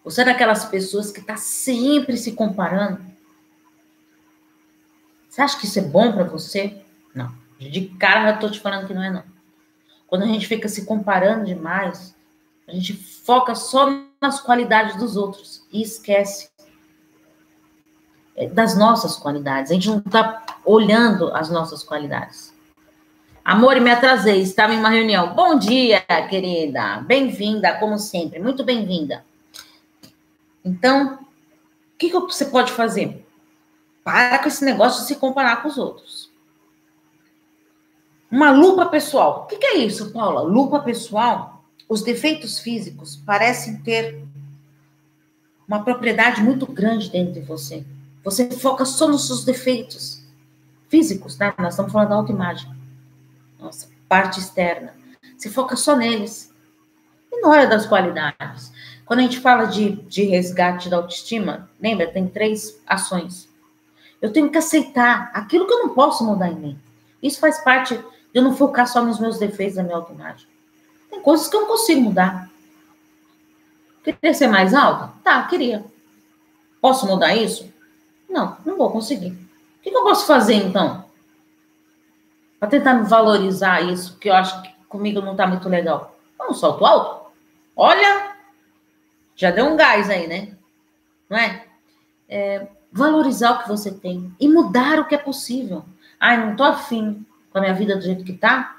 Você 0.05 0.23
é 0.23 0.25
daquelas 0.25 0.65
pessoas 0.67 1.11
que 1.11 1.21
está 1.21 1.37
sempre 1.37 2.17
se 2.17 2.33
comparando? 2.33 3.05
Você 5.29 5.43
acha 5.43 5.59
que 5.59 5.67
isso 5.67 5.79
é 5.79 5.83
bom 5.83 6.13
para 6.13 6.25
você? 6.25 6.81
Não. 7.15 7.33
De 7.59 7.89
cara 7.99 8.33
já 8.33 8.39
tô 8.39 8.51
te 8.51 8.61
falando 8.61 8.87
que 8.87 8.95
não 8.95 9.03
é 9.03 9.11
não. 9.11 9.25
Quando 10.07 10.23
a 10.23 10.27
gente 10.27 10.47
fica 10.47 10.69
se 10.69 10.87
comparando 10.87 11.45
demais, 11.45 12.15
a 12.69 12.73
gente 12.73 12.93
foca 12.95 13.55
só 13.55 13.89
nas 14.21 14.41
qualidades 14.41 14.97
dos 14.97 15.17
outros 15.17 15.67
e 15.73 15.83
esquece 15.83 16.51
das 18.53 18.77
nossas 18.77 19.17
qualidades. 19.17 19.71
A 19.71 19.75
gente 19.75 19.89
não 19.89 19.99
está 19.99 20.45
olhando 20.65 21.35
as 21.35 21.51
nossas 21.51 21.83
qualidades. 21.83 22.55
Amor, 23.47 23.81
me 23.81 23.93
atrasei, 23.93 24.43
estava 24.43 24.75
em 24.75 24.79
uma 24.81 24.89
reunião. 24.89 25.33
Bom 25.33 25.57
dia, 25.57 26.01
querida. 26.29 26.97
Bem-vinda, 27.03 27.79
como 27.79 27.97
sempre. 27.97 28.41
Muito 28.41 28.65
bem-vinda. 28.65 29.25
Então, 30.65 31.15
o 31.15 31.19
que, 31.97 32.11
que 32.11 32.19
você 32.19 32.47
pode 32.47 32.73
fazer? 32.73 33.25
Para 34.03 34.41
com 34.41 34.49
esse 34.49 34.65
negócio 34.65 35.03
de 35.03 35.07
se 35.07 35.15
comparar 35.15 35.63
com 35.63 35.69
os 35.69 35.79
outros. 35.79 36.29
Uma 38.29 38.51
lupa 38.51 38.87
pessoal. 38.87 39.45
O 39.45 39.47
que, 39.47 39.59
que 39.59 39.67
é 39.67 39.77
isso, 39.77 40.13
Paula? 40.13 40.41
Lupa 40.43 40.81
pessoal? 40.81 41.63
Os 41.89 42.03
defeitos 42.03 42.59
físicos 42.59 43.15
parecem 43.15 43.77
ter 43.77 44.25
uma 45.69 45.85
propriedade 45.85 46.43
muito 46.43 46.67
grande 46.67 47.11
dentro 47.11 47.35
de 47.35 47.43
você. 47.43 47.87
Você 48.25 48.51
foca 48.51 48.85
só 48.85 49.07
nos 49.07 49.29
seus 49.29 49.45
defeitos. 49.45 50.21
físicos, 50.89 51.39
né? 51.39 51.55
Nós 51.57 51.75
estamos 51.75 51.93
falando 51.93 52.09
da 52.09 52.17
autoimagem. 52.17 52.76
Nossa, 53.59 53.89
parte 54.09 54.41
externa. 54.41 54.95
Se 55.37 55.51
foca 55.51 55.77
só 55.77 55.97
neles. 55.97 56.53
E 57.33 57.41
não 57.41 57.51
olha 57.51 57.67
das 57.67 57.87
qualidades. 57.87 58.73
Quando 59.05 59.21
a 59.21 59.23
gente 59.23 59.41
fala 59.41 59.67
de, 59.67 59.93
de 59.93 60.25
resgate 60.25 60.89
da 60.89 60.97
autoestima, 60.97 61.71
lembra, 61.81 62.11
tem 62.11 62.27
três 62.27 62.81
ações. 62.87 63.49
Eu 64.21 64.33
tenho 64.33 64.51
que 64.51 64.59
aceitar 64.59 65.31
aquilo 65.33 65.67
que 65.67 65.73
eu 65.73 65.85
não 65.85 65.95
posso 65.95 66.25
mudar 66.25 66.49
em 66.49 66.57
mim. 66.57 66.79
Isso 67.23 67.39
faz 67.39 67.59
parte 67.61 67.97
de 67.97 68.05
eu 68.35 68.43
não 68.43 68.57
focar 68.57 68.87
só 68.87 69.03
nos 69.03 69.21
meus 69.21 69.39
defeitos, 69.39 69.77
da 69.77 69.83
minha 69.83 69.97
autoimagem. 69.97 70.47
Tem 71.09 71.21
coisas 71.21 71.49
que 71.49 71.57
eu 71.57 71.61
não 71.61 71.69
consigo 71.69 72.01
mudar. 72.01 72.51
Queria 74.03 74.35
ser 74.35 74.49
mais 74.49 74.75
alta? 74.75 75.13
Tá, 75.23 75.43
queria. 75.45 75.85
Posso 76.81 77.07
mudar 77.07 77.35
isso? 77.35 77.73
Não, 78.29 78.57
não 78.65 78.77
vou 78.77 78.91
conseguir. 78.91 79.31
O 79.31 79.83
que 79.83 79.89
eu 79.89 80.03
posso 80.03 80.27
fazer 80.27 80.55
então? 80.55 81.06
Para 82.59 82.69
tentar 82.69 83.03
valorizar 83.03 83.83
isso, 83.83 84.19
que 84.19 84.29
eu 84.29 84.35
acho 84.35 84.63
que 84.63 84.75
comigo 84.89 85.21
não 85.21 85.37
tá 85.37 85.47
muito 85.47 85.69
legal. 85.69 86.17
Um 86.49 86.55
salto 86.55 86.85
alto? 86.85 87.27
Olha, 87.75 88.37
já 89.35 89.51
deu 89.51 89.67
um 89.67 89.77
gás 89.77 90.09
aí, 90.09 90.27
né? 90.27 90.57
Não 91.29 91.37
é? 91.37 91.65
é? 92.29 92.69
Valorizar 92.91 93.53
o 93.53 93.59
que 93.63 93.69
você 93.69 93.91
tem 93.91 94.35
e 94.41 94.49
mudar 94.49 94.99
o 94.99 95.05
que 95.07 95.15
é 95.15 95.19
possível. 95.19 95.85
Ai, 96.19 96.39
não 96.39 96.57
tô 96.57 96.65
afim 96.65 97.27
com 97.51 97.59
a 97.59 97.61
minha 97.61 97.75
vida 97.75 97.97
do 97.97 98.03
jeito 98.03 98.25
que 98.25 98.33
tá. 98.33 98.77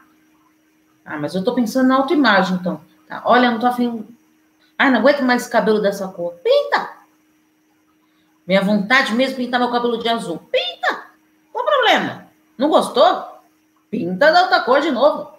Ah, 1.05 1.17
mas 1.17 1.35
eu 1.35 1.43
tô 1.43 1.53
pensando 1.53 1.87
na 1.87 1.97
autoimagem, 1.97 2.57
então. 2.57 2.81
Tá? 3.07 3.21
Olha, 3.25 3.51
não 3.51 3.59
tô 3.59 3.67
afim. 3.67 4.07
Ai, 4.77 4.89
não 4.89 4.99
aguento 4.99 5.21
mais 5.21 5.47
cabelo 5.47 5.81
dessa 5.81 6.07
cor. 6.07 6.33
Pinta! 6.43 6.97
Minha 8.45 8.61
vontade 8.61 9.13
mesmo 9.13 9.35
é 9.35 9.37
pintar 9.37 9.59
meu 9.59 9.71
cabelo 9.71 9.99
de 9.99 10.09
azul. 10.09 10.39
Pinta! 10.51 11.05
Qual 11.51 11.63
o 11.63 11.67
problema? 11.67 12.27
Não 12.57 12.69
gostou? 12.69 13.26
Pinta 13.89 14.31
da 14.31 14.43
outra 14.43 14.61
cor 14.61 14.81
de 14.81 14.91
novo. 14.91 15.31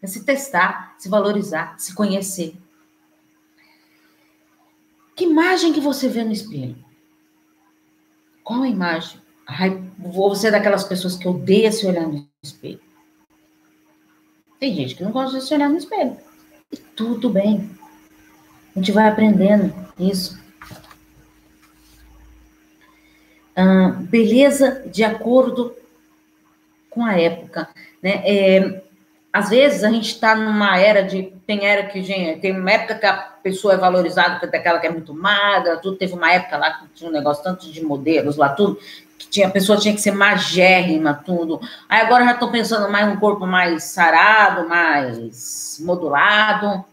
É 0.00 0.06
se 0.06 0.24
testar, 0.24 0.94
se 0.98 1.08
valorizar, 1.08 1.78
se 1.78 1.94
conhecer. 1.94 2.56
Que 5.14 5.24
imagem 5.24 5.72
que 5.72 5.80
você 5.80 6.08
vê 6.08 6.22
no 6.22 6.32
espelho? 6.32 6.76
Qual 8.44 8.62
a 8.62 8.68
imagem? 8.68 9.20
Ai, 9.46 9.82
vou 9.98 10.34
ser 10.34 10.52
daquelas 10.52 10.84
pessoas 10.84 11.16
que 11.16 11.26
odeia 11.26 11.72
se 11.72 11.86
olhar 11.86 12.06
no 12.06 12.28
espelho. 12.42 12.80
Tem 14.60 14.74
gente 14.74 14.94
que 14.94 15.02
não 15.02 15.10
gosta 15.10 15.38
de 15.38 15.44
se 15.44 15.54
olhar 15.54 15.68
no 15.68 15.76
espelho. 15.76 16.16
E 16.70 16.76
tudo 16.76 17.30
bem. 17.30 17.70
A 18.74 18.78
gente 18.78 18.92
vai 18.92 19.08
aprendendo 19.08 19.74
isso. 19.98 20.38
Ah, 23.56 23.88
beleza 23.88 24.88
de 24.88 25.02
acordo 25.02 25.74
com 26.98 27.04
a 27.04 27.16
época. 27.16 27.68
Né? 28.02 28.22
É, 28.24 28.82
às 29.32 29.50
vezes 29.50 29.84
a 29.84 29.90
gente 29.90 30.08
está 30.08 30.34
numa 30.34 30.76
era 30.76 31.04
de. 31.04 31.32
Tem 31.46 31.64
era 31.64 31.84
que, 31.84 32.02
gente, 32.02 32.40
tem 32.40 32.58
uma 32.58 32.72
época 32.72 32.96
que 32.96 33.06
a 33.06 33.14
pessoa 33.40 33.74
é 33.74 33.76
valorizada 33.76 34.40
porque 34.40 34.56
aquela 34.56 34.80
que 34.80 34.86
é 34.88 34.90
muito 34.90 35.14
magra, 35.14 35.76
tudo. 35.76 35.96
Teve 35.96 36.14
uma 36.14 36.32
época 36.32 36.56
lá 36.56 36.72
que 36.72 36.88
tinha 36.94 37.08
um 37.08 37.12
negócio 37.12 37.44
tanto 37.44 37.70
de 37.70 37.84
modelos 37.84 38.36
lá, 38.36 38.48
tudo, 38.48 38.78
que 39.16 39.28
tinha, 39.28 39.46
a 39.46 39.50
pessoa 39.50 39.78
tinha 39.78 39.94
que 39.94 40.00
ser 40.00 40.10
magérrima, 40.10 41.14
tudo. 41.14 41.60
Aí 41.88 42.00
agora 42.00 42.24
já 42.24 42.32
estou 42.32 42.50
pensando 42.50 42.90
mais 42.90 43.06
um 43.06 43.16
corpo 43.16 43.46
mais 43.46 43.84
sarado, 43.84 44.68
mais 44.68 45.78
modulado. 45.80 46.84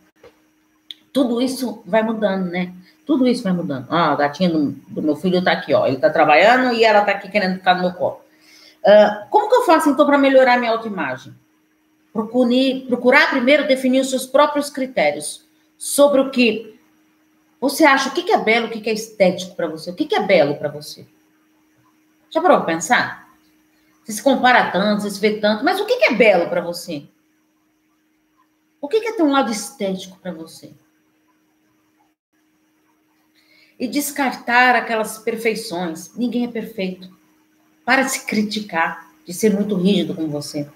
Tudo 1.11 1.41
isso 1.41 1.81
vai 1.85 2.03
mudando, 2.03 2.51
né? 2.51 2.71
Tudo 3.07 3.27
isso 3.27 3.43
vai 3.43 3.53
mudando. 3.53 3.87
Ah, 3.89 4.11
a 4.11 4.15
gatinha 4.15 4.49
do, 4.49 4.71
do 4.87 5.01
meu 5.01 5.15
filho 5.15 5.39
está 5.39 5.53
aqui, 5.53 5.73
ó. 5.73 5.87
Ele 5.87 5.95
está 5.95 6.09
trabalhando 6.11 6.73
e 6.73 6.83
ela 6.83 6.99
está 6.99 7.13
aqui 7.13 7.29
querendo 7.29 7.55
ficar 7.55 7.75
no 7.75 7.81
meu 7.81 7.93
colo. 7.93 8.24
Uh, 8.85 9.27
como 9.31 9.49
que 9.49 9.55
eu 9.55 9.63
faço, 9.63 9.89
então, 9.89 10.05
para 10.05 10.17
melhorar 10.17 10.59
minha 10.59 10.71
autoimagem? 10.71 11.33
Procurar 12.13 13.31
primeiro 13.31 13.67
definir 13.67 14.01
os 14.01 14.09
seus 14.11 14.27
próprios 14.27 14.69
critérios 14.69 15.43
sobre 15.77 16.21
o 16.21 16.29
que 16.29 16.79
você 17.59 17.83
acha, 17.83 18.09
o 18.09 18.11
que 18.13 18.31
é 18.31 18.37
belo, 18.37 18.67
o 18.67 18.69
que 18.69 18.87
é 18.89 18.93
estético 18.93 19.55
para 19.55 19.67
você, 19.67 19.89
o 19.89 19.95
que 19.95 20.13
é 20.13 20.21
belo 20.21 20.55
para 20.55 20.69
você. 20.69 21.07
Já 22.29 22.41
parou 22.41 22.57
para 22.57 22.75
pensar? 22.75 23.33
Você 24.03 24.13
se 24.13 24.23
compara 24.23 24.69
tanto, 24.71 25.01
você 25.01 25.09
se 25.09 25.19
vê 25.19 25.39
tanto, 25.39 25.65
mas 25.65 25.79
o 25.79 25.85
que 25.85 25.93
é 26.05 26.13
belo 26.13 26.47
para 26.47 26.61
você? 26.61 27.07
O 28.79 28.87
que 28.87 28.97
é 28.97 29.13
ter 29.13 29.23
um 29.23 29.31
lado 29.31 29.51
estético 29.51 30.19
para 30.19 30.31
você? 30.31 30.71
E 33.79 33.87
descartar 33.87 34.75
aquelas 34.75 35.17
perfeições. 35.17 36.15
Ninguém 36.15 36.45
é 36.45 36.51
perfeito. 36.51 37.09
Para 37.85 38.01
de 38.01 38.11
se 38.11 38.25
criticar, 38.25 39.11
de 39.25 39.33
ser 39.33 39.53
muito 39.53 39.75
rígido 39.75 40.15
com 40.15 40.27
você. 40.27 40.67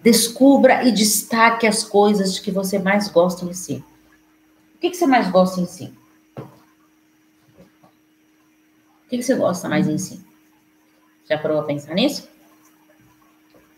Descubra 0.00 0.82
e 0.84 0.92
destaque 0.92 1.66
as 1.66 1.84
coisas 1.84 2.38
que 2.38 2.50
você 2.50 2.78
mais 2.78 3.08
gosta 3.08 3.44
em 3.44 3.52
si. 3.52 3.84
O 4.74 4.78
que, 4.78 4.90
que 4.90 4.96
você 4.96 5.06
mais 5.06 5.30
gosta 5.30 5.60
em 5.60 5.66
si? 5.66 5.92
O 6.36 6.42
que, 9.08 9.18
que 9.18 9.22
você 9.22 9.34
gosta 9.34 9.68
mais 9.68 9.86
em 9.86 9.98
si? 9.98 10.24
Já 11.28 11.38
parou 11.38 11.60
a 11.60 11.64
pensar 11.64 11.94
nisso? 11.94 12.28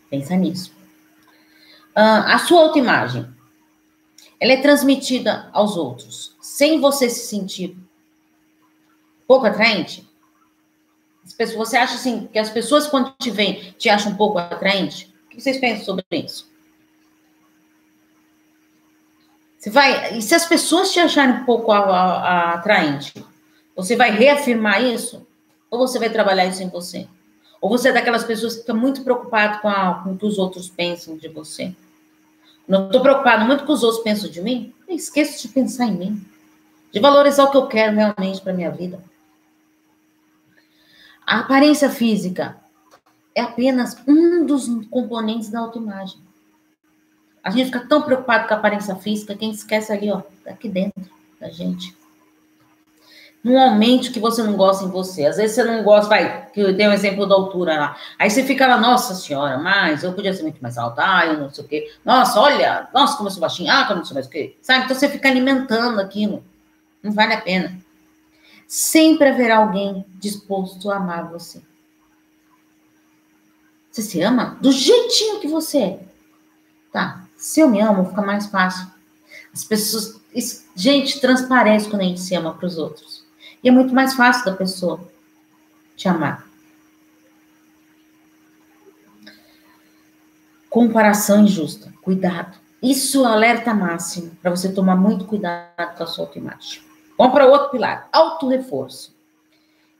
Pensa 0.09 0.35
nisso. 0.35 0.75
A 1.93 2.37
sua 2.39 2.61
autoimagem, 2.61 3.27
ela 4.39 4.53
é 4.53 4.61
transmitida 4.61 5.49
aos 5.51 5.75
outros, 5.75 6.35
sem 6.39 6.79
você 6.79 7.09
se 7.09 7.27
sentir 7.27 7.75
pouco 9.27 9.45
atraente? 9.45 10.07
Você 11.55 11.77
acha 11.77 11.95
assim 11.95 12.27
que 12.31 12.39
as 12.39 12.49
pessoas 12.49 12.87
quando 12.87 13.13
te 13.19 13.29
veem 13.29 13.73
te 13.77 13.89
acham 13.89 14.11
um 14.11 14.15
pouco 14.15 14.37
atraente? 14.37 15.15
que 15.37 15.43
vocês 15.43 15.59
pensam 15.59 15.85
sobre 15.85 16.05
isso? 16.11 16.51
Você 19.57 19.69
vai, 19.69 20.17
e 20.17 20.21
se 20.21 20.33
as 20.33 20.45
pessoas 20.45 20.91
te 20.91 20.99
acharem 20.99 21.41
um 21.41 21.45
pouco 21.45 21.71
a, 21.71 21.79
a, 21.79 22.01
a 22.01 22.53
atraente, 22.55 23.13
você 23.75 23.95
vai 23.95 24.11
reafirmar 24.11 24.83
isso? 24.83 25.25
Ou 25.69 25.79
você 25.79 25.99
vai 25.99 26.09
trabalhar 26.09 26.45
isso 26.45 26.63
em 26.63 26.69
você? 26.69 27.07
Ou 27.61 27.69
você 27.69 27.89
é 27.89 27.91
daquelas 27.91 28.23
pessoas 28.23 28.55
que 28.55 28.61
fica 28.61 28.73
muito 28.73 29.03
preocupado 29.03 29.61
com, 29.61 29.67
a, 29.67 30.01
com 30.03 30.13
o 30.13 30.17
que 30.17 30.25
os 30.25 30.37
outros 30.37 30.69
pensam 30.69 31.17
de 31.17 31.27
você? 31.27 31.73
Não 32.67 32.87
estou 32.87 33.01
preocupado 33.01 33.45
muito 33.45 33.63
com 33.63 33.71
o 33.71 33.75
os 33.75 33.83
outros 33.83 34.03
pensam 34.03 34.29
de 34.29 34.41
mim? 34.41 34.73
Eu 34.87 34.95
esqueço 34.95 35.41
de 35.41 35.53
pensar 35.53 35.85
em 35.85 35.97
mim. 35.97 36.25
De 36.91 36.99
valorizar 36.99 37.43
o 37.43 37.51
que 37.51 37.57
eu 37.57 37.67
quero 37.67 37.95
realmente 37.95 38.41
para 38.41 38.53
minha 38.53 38.71
vida. 38.71 39.01
A 41.27 41.39
aparência 41.39 41.89
física 41.89 42.55
é 43.35 43.41
apenas 43.41 43.97
um 44.07 44.45
dos 44.45 44.69
componentes 44.89 45.49
da 45.49 45.59
autoimagem. 45.59 46.21
A 47.43 47.49
gente 47.49 47.65
fica 47.65 47.81
tão 47.81 48.01
preocupado 48.01 48.47
com 48.47 48.53
a 48.53 48.57
aparência 48.57 48.95
física, 48.95 49.35
quem 49.35 49.51
esquece 49.51 49.91
ali, 49.91 50.09
ó, 50.09 50.21
aqui 50.45 50.69
dentro 50.69 51.03
da 51.37 51.49
gente. 51.49 51.93
Não 53.43 53.59
aumente 53.59 54.09
o 54.09 54.13
que 54.13 54.21
você 54.21 54.41
não 54.41 54.53
gosta 54.53 54.85
em 54.85 54.89
você. 54.89 55.25
Às 55.25 55.35
vezes 55.35 55.53
você 55.53 55.65
não 55.65 55.83
gosta, 55.83 56.07
vai, 56.07 56.45
que 56.47 56.61
eu 56.61 56.73
dei 56.73 56.87
um 56.87 56.93
exemplo 56.93 57.27
da 57.27 57.35
altura 57.35 57.77
lá. 57.77 57.97
Aí 58.17 58.29
você 58.29 58.45
fica 58.45 58.65
lá, 58.65 58.77
nossa 58.77 59.13
senhora, 59.13 59.57
mas 59.57 60.03
eu 60.03 60.13
podia 60.13 60.33
ser 60.33 60.43
muito 60.43 60.61
mais 60.61 60.77
alta, 60.77 61.01
ah, 61.05 61.25
eu 61.25 61.37
não 61.37 61.49
sei 61.49 61.65
o 61.65 61.67
quê. 61.67 61.91
Nossa, 62.05 62.39
olha, 62.39 62.87
nossa, 62.93 63.17
como 63.17 63.27
eu 63.27 63.33
sou 63.33 63.41
baixinha, 63.41 63.73
ah, 63.73 63.81
como 63.81 63.95
eu 63.95 63.97
não 63.97 64.05
sou 64.05 64.15
mais 64.15 64.27
o 64.27 64.29
quê. 64.29 64.55
Sabe? 64.61 64.85
Então 64.85 64.95
você 64.95 65.09
fica 65.09 65.27
alimentando 65.27 65.99
aquilo. 65.99 66.41
Não 67.03 67.11
vale 67.11 67.33
a 67.33 67.41
pena. 67.41 67.85
Sempre 68.67 69.29
haverá 69.29 69.57
alguém 69.57 70.05
disposto 70.15 70.91
a 70.91 70.97
amar 70.97 71.29
você. 71.29 71.61
Você 73.89 74.01
se 74.01 74.21
ama 74.21 74.57
do 74.61 74.71
jeitinho 74.71 75.39
que 75.39 75.47
você 75.47 75.77
é. 75.79 75.99
Tá. 76.91 77.25
Se 77.37 77.61
eu 77.61 77.69
me 77.69 77.79
amo, 77.79 78.09
fica 78.09 78.21
mais 78.21 78.47
fácil. 78.47 78.87
As 79.53 79.63
pessoas. 79.63 80.19
Gente, 80.75 81.19
transparece 81.19 81.89
quando 81.89 82.01
a 82.01 82.05
gente 82.05 82.19
se 82.19 82.35
ama 82.35 82.53
para 82.53 82.67
os 82.67 82.77
outros. 82.77 83.23
E 83.63 83.69
é 83.69 83.71
muito 83.71 83.93
mais 83.93 84.13
fácil 84.13 84.45
da 84.45 84.53
pessoa 84.53 84.99
te 85.95 86.07
amar. 86.07 86.45
Comparação 90.69 91.43
injusta. 91.43 91.91
Cuidado. 92.01 92.57
Isso 92.83 93.25
é 93.25 93.27
alerta 93.27 93.73
máximo 93.73 94.31
para 94.41 94.51
você 94.51 94.71
tomar 94.71 94.95
muito 94.95 95.25
cuidado 95.25 95.97
com 95.97 96.03
a 96.03 96.07
sua 96.07 96.25
autoimagem. 96.25 96.86
Vamos 97.17 97.33
para 97.33 97.47
outro 97.47 97.71
pilar. 97.71 98.07
Auto-reforço. 98.11 99.15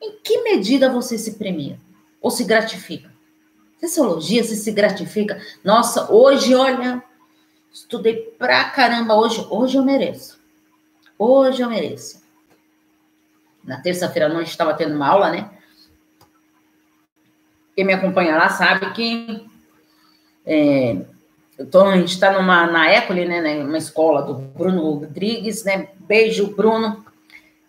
Em 0.01 0.19
que 0.19 0.43
medida 0.43 0.91
você 0.91 1.17
se 1.17 1.35
premia 1.35 1.79
ou 2.21 2.29
se 2.29 2.43
gratifica? 2.43 3.11
Você 3.77 3.87
se 3.87 3.99
elogia, 3.99 4.43
você 4.43 4.55
se 4.55 4.71
gratifica. 4.71 5.41
Nossa, 5.63 6.11
hoje, 6.11 6.53
olha, 6.53 7.03
estudei 7.71 8.15
pra 8.37 8.65
caramba 8.69 9.15
hoje. 9.15 9.45
Hoje 9.49 9.77
eu 9.77 9.83
mereço. 9.83 10.39
Hoje 11.17 11.61
eu 11.61 11.69
mereço. 11.69 12.21
Na 13.63 13.81
terça-feira 13.81 14.27
à 14.27 14.33
noite 14.33 14.49
estava 14.49 14.73
tendo 14.73 14.95
uma 14.95 15.07
aula, 15.07 15.31
né? 15.31 15.51
Quem 17.75 17.85
me 17.85 17.93
acompanha 17.93 18.35
lá 18.35 18.49
sabe 18.49 18.91
que 18.93 19.47
é, 20.45 21.05
tô, 21.65 21.81
a 21.83 21.97
gente 21.97 22.09
está 22.09 22.41
na 22.41 22.89
École, 22.89 23.25
né, 23.25 23.63
Uma 23.63 23.77
escola 23.77 24.21
do 24.21 24.35
Bruno 24.35 24.93
Rodrigues, 24.93 25.63
né? 25.63 25.89
Beijo, 25.99 26.55
Bruno. 26.55 27.03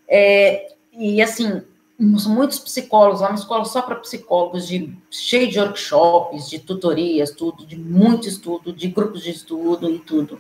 É, 0.07 0.73
e 0.93 1.23
assim, 1.23 1.63
muitos 1.99 2.59
psicólogos, 2.59 3.23
é 3.23 3.27
uma 3.27 3.35
escola 3.35 3.65
só 3.65 3.83
para 3.83 3.97
psicólogos, 3.97 4.67
de, 4.69 4.97
cheio 5.11 5.49
de 5.49 5.59
workshops, 5.59 6.49
de 6.49 6.59
tutorias, 6.59 7.31
tudo, 7.33 7.67
de 7.67 7.77
muito 7.77 8.29
estudo, 8.29 8.73
de 8.73 8.89
grupos 8.89 9.23
de 9.23 9.31
estudo 9.31 9.91
e 9.91 9.99
tudo. 9.99 10.39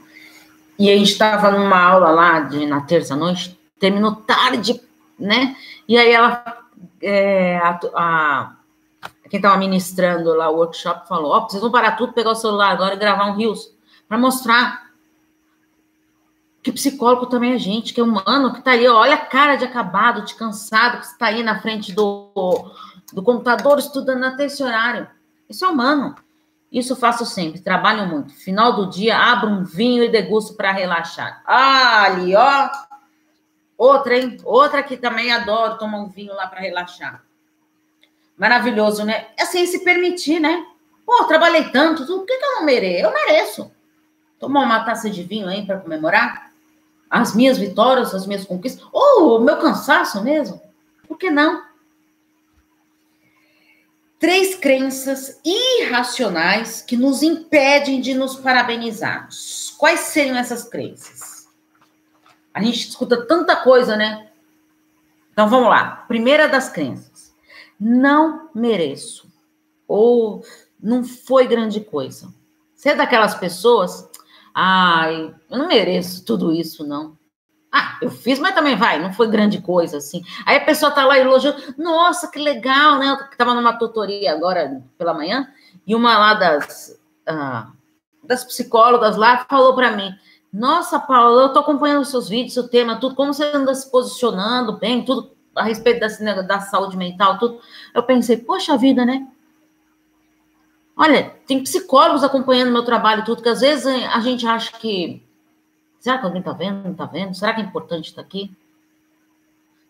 E 0.78 0.90
a 0.90 0.96
gente 0.96 1.10
estava 1.10 1.50
numa 1.50 1.80
aula 1.80 2.10
lá 2.10 2.40
de, 2.40 2.64
na 2.64 2.82
terça-noite, 2.82 3.58
terminou 3.80 4.14
tarde, 4.14 4.80
né? 5.18 5.56
E 5.88 5.98
aí 5.98 6.12
ela, 6.12 6.44
é, 7.02 7.56
a, 7.56 7.80
a, 7.94 8.56
quem 9.28 9.38
estava 9.38 9.56
ministrando 9.56 10.34
lá 10.34 10.48
o 10.50 10.56
workshop 10.56 11.06
falou, 11.08 11.32
ó, 11.32 11.38
oh, 11.38 11.48
vocês 11.48 11.62
vão 11.62 11.70
parar 11.70 11.92
tudo, 11.92 12.12
pegar 12.12 12.30
o 12.30 12.34
celular 12.34 12.72
agora 12.72 12.94
e 12.94 12.98
gravar 12.98 13.26
um 13.26 13.36
rios, 13.36 13.72
para 14.08 14.18
mostrar 14.18 14.88
que 16.62 16.72
psicólogo 16.72 17.26
também 17.26 17.52
é 17.52 17.58
gente, 17.58 17.94
que 17.94 18.00
é 18.00 18.04
humano, 18.04 18.52
que 18.52 18.58
está 18.58 18.72
aí, 18.72 18.86
olha 18.88 19.14
a 19.14 19.26
cara 19.26 19.56
de 19.56 19.64
acabado, 19.64 20.24
de 20.24 20.34
cansado, 20.34 20.98
que 20.98 21.06
está 21.06 21.26
aí 21.26 21.42
na 21.42 21.60
frente 21.60 21.92
do, 21.92 22.30
do 23.12 23.22
computador 23.22 23.78
estudando 23.78 24.24
até 24.24 24.46
esse 24.46 24.62
horário. 24.62 25.08
Isso 25.48 25.64
é 25.64 25.68
humano. 25.68 26.14
Isso 26.70 26.94
faço 26.94 27.24
sempre, 27.24 27.60
trabalho 27.60 28.06
muito. 28.06 28.34
Final 28.34 28.74
do 28.74 28.90
dia, 28.90 29.16
abro 29.16 29.48
um 29.48 29.64
vinho 29.64 30.04
e 30.04 30.10
degusto 30.10 30.54
para 30.54 30.72
relaxar. 30.72 31.42
Ah, 31.46 32.02
ali, 32.02 32.36
ó. 32.36 32.68
Outra, 33.76 34.18
hein? 34.18 34.36
Outra 34.44 34.82
que 34.82 34.96
também 34.96 35.32
adoro 35.32 35.78
tomar 35.78 35.98
um 35.98 36.08
vinho 36.08 36.34
lá 36.34 36.46
para 36.46 36.60
relaxar. 36.60 37.22
Maravilhoso, 38.38 39.04
né? 39.04 39.26
É 39.36 39.42
assim, 39.42 39.66
se 39.66 39.82
permitir, 39.82 40.40
né? 40.40 40.64
Pô, 41.04 41.24
trabalhei 41.24 41.64
tanto, 41.70 42.06
por 42.06 42.24
que, 42.24 42.36
que 42.36 42.44
eu 42.44 42.54
não 42.56 42.64
mereço? 42.64 43.04
Eu 43.04 43.12
mereço. 43.12 43.70
Tomar 44.38 44.60
uma 44.60 44.84
taça 44.84 45.10
de 45.10 45.22
vinho 45.22 45.48
aí 45.48 45.66
para 45.66 45.78
comemorar? 45.78 46.48
as 47.10 47.34
minhas 47.34 47.58
vitórias, 47.58 48.14
as 48.14 48.26
minhas 48.26 48.44
conquistas, 48.44 48.86
ou 48.92 49.38
o 49.38 49.40
meu 49.40 49.56
cansaço 49.56 50.22
mesmo. 50.22 50.60
Por 51.06 51.16
que 51.16 51.30
não? 51.30 51.66
Três 54.18 54.56
crenças 54.56 55.40
irracionais 55.44 56.82
que 56.82 56.96
nos 56.96 57.22
impedem 57.22 58.00
de 58.00 58.14
nos 58.14 58.36
parabenizarmos. 58.36 59.74
Quais 59.78 60.00
seriam 60.00 60.36
essas 60.36 60.64
crenças? 60.64 61.48
A 62.52 62.60
gente 62.62 62.88
escuta 62.88 63.24
tanta 63.26 63.56
coisa, 63.56 63.96
né? 63.96 64.28
Então 65.32 65.48
vamos 65.48 65.68
lá. 65.68 66.04
Primeira 66.08 66.48
das 66.48 66.68
crenças. 66.68 67.17
Não 67.78 68.50
mereço. 68.54 69.28
Ou 69.86 70.44
não 70.80 71.04
foi 71.04 71.46
grande 71.46 71.80
coisa. 71.80 72.32
Você 72.74 72.90
é 72.90 72.94
daquelas 72.94 73.34
pessoas 73.34 74.08
Ai, 74.60 75.32
eu 75.48 75.56
não 75.56 75.68
mereço 75.68 76.24
tudo 76.24 76.52
isso, 76.52 76.84
não. 76.84 77.16
Ah, 77.72 77.96
eu 78.02 78.10
fiz, 78.10 78.40
mas 78.40 78.56
também 78.56 78.74
vai, 78.74 79.00
não 79.00 79.12
foi 79.12 79.28
grande 79.28 79.60
coisa, 79.60 79.98
assim. 79.98 80.20
Aí 80.44 80.56
a 80.56 80.64
pessoa 80.64 80.90
tá 80.90 81.04
lá 81.04 81.16
elogiando, 81.16 81.62
nossa, 81.78 82.28
que 82.28 82.40
legal, 82.40 82.98
né? 82.98 83.06
Eu 83.08 83.36
tava 83.36 83.54
numa 83.54 83.78
tutoria 83.78 84.32
agora 84.32 84.82
pela 84.98 85.14
manhã, 85.14 85.48
e 85.86 85.94
uma 85.94 86.18
lá 86.18 86.34
das, 86.34 87.00
ah, 87.24 87.70
das 88.24 88.42
psicólogas 88.42 89.16
lá 89.16 89.46
falou 89.48 89.76
para 89.76 89.92
mim, 89.92 90.12
nossa, 90.52 90.98
Paula, 90.98 91.42
eu 91.42 91.52
tô 91.52 91.60
acompanhando 91.60 92.00
os 92.00 92.10
seus 92.10 92.28
vídeos, 92.28 92.54
seu 92.54 92.66
tema, 92.66 92.98
tudo, 92.98 93.14
como 93.14 93.32
você 93.32 93.44
anda 93.54 93.72
se 93.76 93.88
posicionando 93.88 94.76
bem, 94.76 95.04
tudo 95.04 95.36
a 95.58 95.62
respeito 95.62 96.00
da, 96.00 96.42
da 96.42 96.60
saúde 96.60 96.96
mental, 96.96 97.38
tudo. 97.38 97.60
Eu 97.94 98.02
pensei, 98.02 98.36
poxa 98.36 98.76
vida, 98.76 99.04
né? 99.04 99.26
Olha, 100.96 101.34
tem 101.46 101.62
psicólogos 101.62 102.24
acompanhando 102.24 102.72
meu 102.72 102.84
trabalho 102.84 103.24
tudo, 103.24 103.42
que 103.42 103.48
às 103.48 103.60
vezes 103.60 103.86
a 103.86 104.20
gente 104.20 104.46
acha 104.46 104.72
que. 104.78 105.22
Será 106.00 106.18
que 106.18 106.24
alguém 106.24 106.40
está 106.40 106.52
vendo? 106.52 106.82
Não 106.82 106.92
está 106.92 107.06
vendo? 107.06 107.34
Será 107.34 107.52
que 107.52 107.60
é 107.60 107.64
importante 107.64 108.08
estar 108.08 108.20
aqui? 108.20 108.50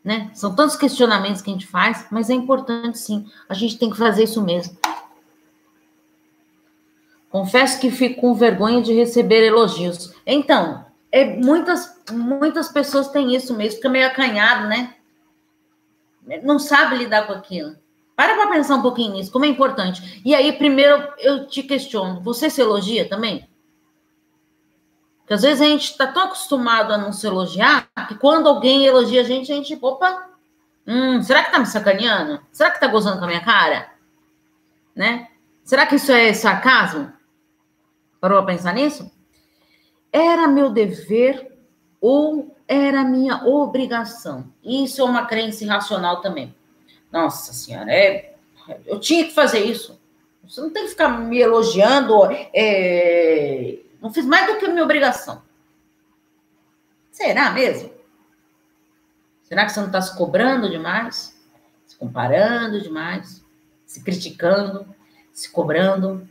Né? 0.04 0.30
São 0.34 0.54
tantos 0.54 0.76
questionamentos 0.76 1.40
que 1.40 1.50
a 1.50 1.52
gente 1.52 1.66
faz, 1.66 2.06
mas 2.10 2.28
é 2.30 2.34
importante 2.34 2.98
sim. 2.98 3.26
A 3.48 3.54
gente 3.54 3.78
tem 3.78 3.90
que 3.90 3.96
fazer 3.96 4.24
isso 4.24 4.42
mesmo. 4.42 4.76
Confesso 7.30 7.80
que 7.80 7.90
fico 7.90 8.20
com 8.20 8.34
vergonha 8.34 8.82
de 8.82 8.92
receber 8.92 9.46
elogios. 9.46 10.14
Então, 10.26 10.84
é, 11.10 11.24
muitas, 11.36 12.00
muitas 12.10 12.68
pessoas 12.68 13.08
têm 13.08 13.34
isso 13.34 13.54
mesmo, 13.56 13.76
fica 13.76 13.88
meio 13.88 14.06
acanhado, 14.06 14.66
né? 14.66 14.94
Não 16.42 16.58
sabe 16.58 16.96
lidar 16.96 17.26
com 17.26 17.32
aquilo. 17.32 17.76
Para 18.14 18.34
para 18.34 18.50
pensar 18.50 18.74
um 18.74 18.82
pouquinho 18.82 19.12
nisso, 19.12 19.30
como 19.30 19.44
é 19.44 19.48
importante. 19.48 20.20
E 20.24 20.34
aí, 20.34 20.52
primeiro, 20.52 21.08
eu 21.18 21.46
te 21.46 21.62
questiono: 21.62 22.20
você 22.20 22.50
se 22.50 22.60
elogia 22.60 23.08
também? 23.08 23.48
Porque 25.20 25.34
às 25.34 25.42
vezes 25.42 25.60
a 25.60 25.66
gente 25.66 25.90
está 25.90 26.06
tão 26.06 26.24
acostumado 26.24 26.92
a 26.92 26.98
não 26.98 27.12
se 27.12 27.26
elogiar 27.26 27.88
que 28.08 28.14
quando 28.14 28.48
alguém 28.48 28.86
elogia 28.86 29.20
a 29.20 29.24
gente, 29.24 29.52
a 29.52 29.54
gente, 29.54 29.78
opa, 29.80 30.30
hum, 30.86 31.22
será 31.22 31.44
que 31.44 31.52
tá 31.52 31.58
me 31.58 31.66
sacaneando? 31.66 32.40
Será 32.50 32.70
que 32.70 32.80
tá 32.80 32.86
gozando 32.86 33.18
com 33.18 33.24
a 33.24 33.28
minha 33.28 33.44
cara? 33.44 33.92
Né? 34.96 35.28
Será 35.62 35.86
que 35.86 35.96
isso 35.96 36.10
é 36.10 36.32
sarcasmo? 36.32 37.12
Parou 38.20 38.38
a 38.38 38.44
pensar 38.44 38.72
nisso? 38.72 39.08
Era 40.10 40.48
meu 40.48 40.70
dever 40.70 41.56
ou 42.00 42.56
era 42.68 43.02
minha 43.02 43.46
obrigação? 43.46 44.52
Isso 44.62 45.00
é 45.00 45.04
uma 45.04 45.24
crença 45.24 45.64
irracional 45.64 46.20
também. 46.20 46.54
Nossa 47.10 47.54
senhora, 47.54 47.90
é, 47.90 48.34
eu 48.84 49.00
tinha 49.00 49.24
que 49.24 49.32
fazer 49.34 49.60
isso. 49.64 49.98
Você 50.46 50.60
não 50.60 50.70
tem 50.70 50.84
que 50.84 50.90
ficar 50.90 51.08
me 51.08 51.38
elogiando. 51.38 52.14
É, 52.54 53.78
não 54.00 54.12
fiz 54.12 54.26
mais 54.26 54.46
do 54.46 54.58
que 54.58 54.66
a 54.66 54.68
minha 54.68 54.84
obrigação. 54.84 55.42
Será 57.10 57.50
mesmo? 57.50 57.90
Será 59.42 59.64
que 59.64 59.72
você 59.72 59.80
não 59.80 59.86
está 59.86 60.02
se 60.02 60.16
cobrando 60.16 60.70
demais? 60.70 61.34
Se 61.86 61.96
comparando 61.96 62.80
demais? 62.80 63.42
Se 63.86 64.02
criticando? 64.02 64.86
Se 65.32 65.50
cobrando? 65.50 66.28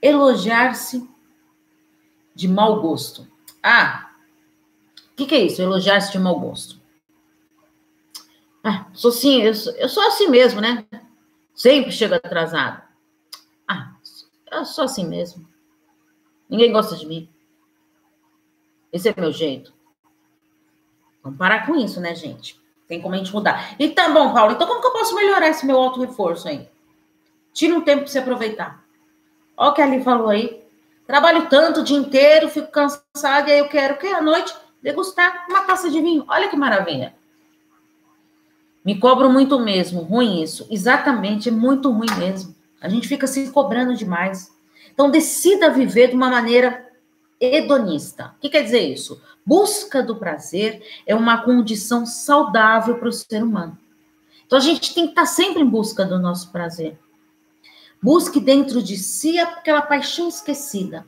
Elogiar-se 0.00 1.08
de 2.34 2.48
mau 2.48 2.80
gosto. 2.80 3.28
Ah, 3.62 4.09
que, 5.20 5.26
que 5.26 5.34
é 5.34 5.44
isso? 5.44 5.60
Elogiar-se 5.60 6.12
de 6.12 6.18
mau 6.18 6.38
gosto. 6.38 6.80
Ah, 8.64 8.86
sou 8.92 9.10
sim, 9.10 9.42
eu 9.42 9.54
sou, 9.54 9.72
eu 9.74 9.88
sou 9.88 10.02
assim 10.02 10.28
mesmo, 10.28 10.60
né? 10.60 10.86
Sempre 11.54 11.92
chego 11.92 12.14
atrasado. 12.14 12.82
Ah, 13.68 13.94
eu 14.50 14.64
sou 14.64 14.84
assim 14.84 15.06
mesmo. 15.06 15.48
Ninguém 16.48 16.72
gosta 16.72 16.96
de 16.96 17.06
mim. 17.06 17.28
Esse 18.92 19.08
é 19.08 19.14
meu 19.16 19.32
jeito. 19.32 19.72
Vamos 21.22 21.38
parar 21.38 21.66
com 21.66 21.76
isso, 21.76 22.00
né, 22.00 22.14
gente? 22.14 22.60
Tem 22.88 23.00
como 23.00 23.14
a 23.14 23.18
gente 23.18 23.32
mudar. 23.32 23.76
E 23.78 23.90
tá 23.90 24.08
bom, 24.08 24.32
Paulo, 24.32 24.52
então 24.52 24.66
como 24.66 24.80
que 24.80 24.86
eu 24.86 24.92
posso 24.92 25.14
melhorar 25.14 25.48
esse 25.48 25.64
meu 25.64 25.78
auto-reforço 25.78 26.48
aí? 26.48 26.68
Tira 27.52 27.76
um 27.76 27.82
tempo 27.82 28.02
para 28.02 28.10
você 28.10 28.18
aproveitar. 28.18 28.84
Olha 29.56 29.70
o 29.70 29.74
que 29.74 29.82
a 29.82 29.84
Ali 29.84 30.02
falou 30.02 30.28
aí. 30.28 30.64
Trabalho 31.06 31.48
tanto 31.48 31.80
o 31.80 31.84
dia 31.84 31.96
inteiro, 31.96 32.48
fico 32.48 32.70
cansada, 32.70 33.48
e 33.48 33.52
aí 33.52 33.58
eu 33.58 33.68
quero 33.68 33.98
que 33.98 34.06
à 34.06 34.20
noite 34.20 34.54
degustar 34.82 35.46
uma 35.48 35.62
taça 35.62 35.90
de 35.90 36.00
vinho. 36.00 36.24
Olha 36.28 36.48
que 36.48 36.56
maravilha. 36.56 37.14
Me 38.84 38.98
cobro 38.98 39.30
muito 39.30 39.58
mesmo, 39.58 40.02
ruim 40.02 40.42
isso. 40.42 40.66
Exatamente, 40.70 41.48
é 41.48 41.52
muito 41.52 41.90
ruim 41.90 42.10
mesmo. 42.18 42.54
A 42.80 42.88
gente 42.88 43.06
fica 43.06 43.26
se 43.26 43.50
cobrando 43.50 43.94
demais. 43.94 44.50
Então, 44.92 45.10
decida 45.10 45.70
viver 45.70 46.08
de 46.08 46.16
uma 46.16 46.30
maneira 46.30 46.88
hedonista. 47.38 48.34
O 48.36 48.40
que 48.40 48.48
quer 48.48 48.62
dizer 48.62 48.80
isso? 48.80 49.20
Busca 49.44 50.02
do 50.02 50.16
prazer 50.16 50.82
é 51.06 51.14
uma 51.14 51.42
condição 51.42 52.06
saudável 52.06 52.98
para 52.98 53.08
o 53.08 53.12
ser 53.12 53.42
humano. 53.42 53.78
Então, 54.46 54.58
a 54.58 54.62
gente 54.62 54.94
tem 54.94 55.04
que 55.04 55.10
estar 55.10 55.26
sempre 55.26 55.62
em 55.62 55.66
busca 55.66 56.04
do 56.04 56.18
nosso 56.18 56.50
prazer. 56.50 56.98
Busque 58.02 58.40
dentro 58.40 58.82
de 58.82 58.96
si 58.96 59.38
aquela 59.38 59.82
paixão 59.82 60.28
esquecida. 60.28 61.06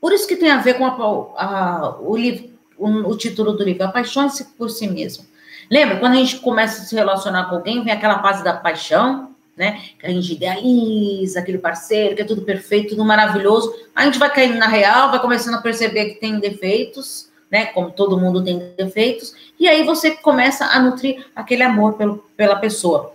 Por 0.00 0.12
isso 0.12 0.26
que 0.26 0.36
tem 0.36 0.50
a 0.50 0.58
ver 0.58 0.74
com 0.74 0.86
a, 0.86 0.90
a, 1.36 2.00
o, 2.00 2.16
livro, 2.16 2.47
o, 2.78 3.16
título 3.16 3.52
do 3.52 3.64
livro, 3.64 3.84
A 3.84 3.88
Paixão 3.88 4.28
por 4.56 4.70
Si 4.70 4.86
Mesmo. 4.86 5.24
Lembra? 5.70 5.98
Quando 5.98 6.12
a 6.12 6.16
gente 6.16 6.38
começa 6.38 6.82
a 6.82 6.84
se 6.84 6.94
relacionar 6.94 7.44
com 7.44 7.56
alguém, 7.56 7.82
vem 7.84 7.92
aquela 7.92 8.22
fase 8.22 8.42
da 8.42 8.54
paixão, 8.54 9.34
né? 9.56 9.82
Que 9.98 10.06
a 10.06 10.10
gente 10.10 10.32
idealiza 10.32 11.40
aquele 11.40 11.58
parceiro, 11.58 12.14
que 12.14 12.22
é 12.22 12.24
tudo 12.24 12.42
perfeito, 12.42 12.90
tudo 12.90 13.04
maravilhoso. 13.04 13.74
A 13.94 14.04
gente 14.04 14.18
vai 14.18 14.32
caindo 14.32 14.56
na 14.56 14.68
real, 14.68 15.10
vai 15.10 15.20
começando 15.20 15.54
a 15.54 15.62
perceber 15.62 16.10
que 16.10 16.20
tem 16.20 16.38
defeitos, 16.38 17.28
né? 17.50 17.66
Como 17.66 17.90
todo 17.90 18.18
mundo 18.18 18.42
tem 18.42 18.72
defeitos. 18.76 19.34
E 19.58 19.68
aí 19.68 19.82
você 19.82 20.12
começa 20.12 20.64
a 20.64 20.80
nutrir 20.80 21.26
aquele 21.34 21.62
amor 21.62 21.94
pelo, 21.94 22.18
pela 22.36 22.56
pessoa. 22.56 23.14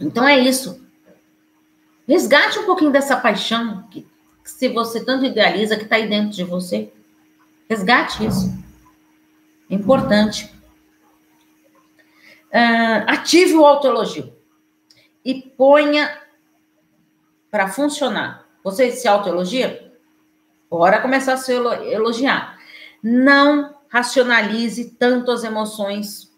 Então 0.00 0.26
é 0.26 0.38
isso. 0.38 0.82
Resgate 2.08 2.58
um 2.58 2.64
pouquinho 2.64 2.90
dessa 2.90 3.16
paixão 3.16 3.84
que, 3.90 4.02
que 4.42 4.50
se 4.50 4.68
você 4.68 5.04
tanto 5.04 5.24
idealiza, 5.24 5.76
que 5.76 5.84
está 5.84 5.96
aí 5.96 6.08
dentro 6.08 6.30
de 6.30 6.42
você. 6.42 6.90
Resgate 7.68 8.26
isso. 8.26 8.52
É 9.70 9.74
importante. 9.74 10.52
Uh, 12.52 13.02
ative 13.08 13.54
o 13.54 13.66
autoelogio 13.66 14.32
e 15.24 15.42
ponha 15.42 16.20
para 17.50 17.68
funcionar. 17.68 18.46
Você 18.62 18.90
se 18.92 19.08
autoelogia? 19.08 19.92
Bora 20.70 21.00
começar 21.00 21.34
a 21.34 21.36
se 21.36 21.52
elogiar. 21.52 22.58
Não 23.02 23.74
racionalize 23.88 24.96
tanto 24.98 25.30
as 25.30 25.44
emoções. 25.44 26.32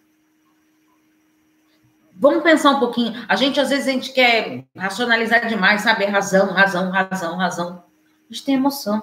vamos 2.14 2.42
pensar 2.42 2.70
um 2.70 2.78
pouquinho. 2.78 3.14
A 3.28 3.36
gente, 3.36 3.60
às 3.60 3.70
vezes, 3.70 3.88
a 3.88 3.92
gente 3.92 4.12
quer 4.12 4.64
racionalizar 4.76 5.46
demais, 5.46 5.82
sabe? 5.82 6.04
Razão, 6.04 6.52
razão, 6.52 6.90
razão, 6.90 7.36
razão. 7.36 7.84
A 8.28 8.32
gente 8.32 8.44
tem 8.44 8.54
emoção. 8.54 9.02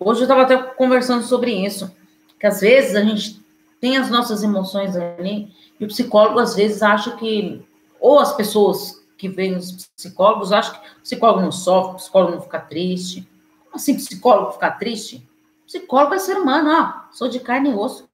Hoje 0.00 0.20
eu 0.20 0.24
estava 0.24 0.42
até 0.42 0.56
conversando 0.56 1.22
sobre 1.22 1.52
isso. 1.52 1.94
Que 2.38 2.46
às 2.46 2.60
vezes 2.60 2.96
a 2.96 3.02
gente 3.02 3.44
tem 3.80 3.98
as 3.98 4.10
nossas 4.10 4.42
emoções 4.42 4.96
ali, 4.96 5.52
e 5.78 5.84
o 5.84 5.88
psicólogo, 5.88 6.38
às 6.38 6.54
vezes, 6.54 6.82
acha 6.82 7.16
que. 7.16 7.66
Ou 7.98 8.18
as 8.18 8.34
pessoas 8.34 9.02
que 9.16 9.28
veem 9.28 9.56
os 9.56 9.88
psicólogos 9.96 10.52
acham 10.52 10.74
que 10.74 10.98
o 10.98 11.02
psicólogo 11.02 11.40
não 11.42 11.52
sofre, 11.52 11.92
o 11.92 11.96
psicólogo 11.96 12.34
não 12.34 12.42
fica 12.42 12.60
triste. 12.60 13.28
Como 13.64 13.76
assim, 13.76 13.96
psicólogo 13.96 14.52
ficar 14.52 14.72
triste? 14.72 15.26
Psicólogo 15.66 16.14
é 16.14 16.18
ser 16.18 16.36
humano, 16.36 16.70
ó. 16.70 17.12
Sou 17.12 17.28
de 17.28 17.40
carne 17.40 17.70
e 17.70 17.74
osso. 17.74 18.08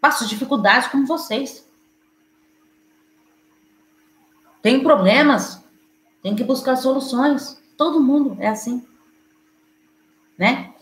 Passo 0.00 0.26
dificuldades 0.26 0.88
como 0.88 1.06
vocês. 1.06 1.66
Tem 4.62 4.82
problemas, 4.82 5.62
tem 6.22 6.34
que 6.34 6.42
buscar 6.42 6.76
soluções. 6.76 7.62
Todo 7.76 8.00
mundo 8.00 8.36
é 8.40 8.48
assim. 8.48 8.86
Né? 10.38 10.74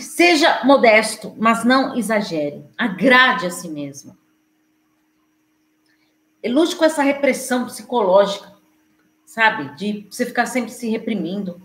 Seja 0.00 0.62
modesto, 0.64 1.34
mas 1.38 1.64
não 1.64 1.96
exagere. 1.96 2.64
Agrade 2.76 3.46
a 3.46 3.50
si 3.50 3.68
mesmo. 3.68 4.16
Lute 6.44 6.76
com 6.76 6.84
essa 6.84 7.02
repressão 7.02 7.64
psicológica, 7.66 8.54
sabe? 9.24 9.74
De 9.76 10.06
você 10.10 10.24
ficar 10.24 10.46
sempre 10.46 10.70
se 10.70 10.88
reprimindo, 10.88 11.60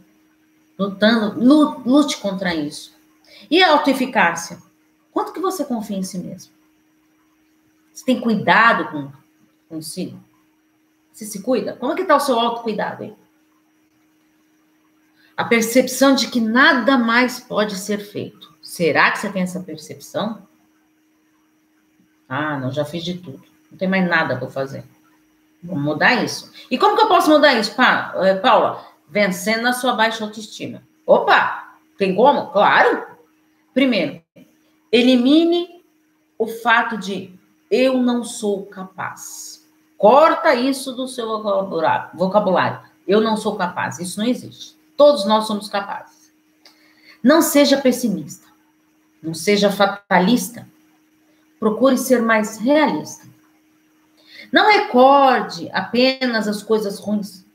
lutando. 0.77 1.39
Lute 1.39 2.17
contra 2.17 2.55
isso. 2.55 2.95
E 3.49 3.61
a 3.61 3.71
autoeficácia? 3.71 4.61
Quanto 5.11 5.33
que 5.33 5.39
você 5.39 5.63
confia 5.63 5.97
em 5.97 6.03
si 6.03 6.17
mesmo? 6.17 6.53
Você 7.93 8.03
tem 8.05 8.19
cuidado 8.19 8.91
com 8.91 9.11
consigo? 9.69 10.19
Você 11.11 11.25
se 11.25 11.41
cuida? 11.43 11.75
Como 11.75 11.91
é 11.91 11.95
que 11.95 12.01
está 12.01 12.15
o 12.15 12.19
seu 12.19 12.39
autocuidado 12.39 13.03
aí? 13.03 13.15
A 15.35 15.43
percepção 15.43 16.13
de 16.13 16.27
que 16.27 16.39
nada 16.39 16.97
mais 16.97 17.39
pode 17.39 17.75
ser 17.75 17.97
feito. 17.97 18.53
Será 18.61 19.11
que 19.11 19.19
você 19.19 19.31
tem 19.31 19.41
essa 19.41 19.59
percepção? 19.59 20.47
Ah, 22.29 22.57
não, 22.57 22.71
já 22.71 22.85
fiz 22.85 23.03
de 23.03 23.15
tudo. 23.15 23.43
Não 23.71 23.77
tem 23.77 23.87
mais 23.87 24.07
nada 24.07 24.37
para 24.37 24.49
fazer. 24.49 24.83
Vamos 25.61 25.83
mudar 25.83 26.23
isso. 26.23 26.51
E 26.69 26.77
como 26.77 26.95
que 26.95 27.03
eu 27.03 27.07
posso 27.07 27.29
mudar 27.29 27.53
isso, 27.53 27.75
eh, 28.23 28.35
Paula? 28.35 28.85
Vencendo 29.09 29.67
a 29.67 29.73
sua 29.73 29.93
baixa 29.93 30.23
autoestima. 30.23 30.83
Opa! 31.05 31.77
Tem 31.97 32.15
como? 32.15 32.51
Claro! 32.51 33.05
Primeiro, 33.73 34.21
elimine 34.91 35.83
o 36.37 36.47
fato 36.47 36.97
de 36.97 37.33
eu 37.71 37.97
não 37.97 38.23
sou 38.23 38.65
capaz. 38.65 39.67
Corta 39.97 40.53
isso 40.53 40.93
do 40.93 41.07
seu 41.07 41.27
vocabulário. 42.13 42.81
Eu 43.07 43.21
não 43.21 43.35
sou 43.35 43.55
capaz. 43.55 43.99
Isso 43.99 44.19
não 44.19 44.27
existe. 44.27 44.77
Todos 44.95 45.25
nós 45.25 45.47
somos 45.47 45.69
capazes. 45.69 46.31
Não 47.23 47.41
seja 47.41 47.77
pessimista. 47.77 48.47
Não 49.21 49.33
seja 49.33 49.71
fatalista. 49.71 50.67
Procure 51.59 51.97
ser 51.97 52.21
mais 52.21 52.57
realista. 52.57 53.25
Não 54.51 54.71
recorde 54.71 55.69
apenas 55.71 56.47
as 56.47 56.61
coisas 56.61 56.99
ruins. 56.99 57.45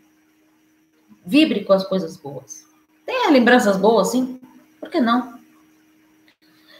Vibre 1.25 1.65
com 1.65 1.73
as 1.73 1.87
coisas 1.87 2.17
boas. 2.17 2.67
Tenha 3.05 3.31
lembranças 3.31 3.77
boas, 3.77 4.09
sim. 4.09 4.41
Por 4.81 4.91
que 4.91 5.01
não? 5.01 5.39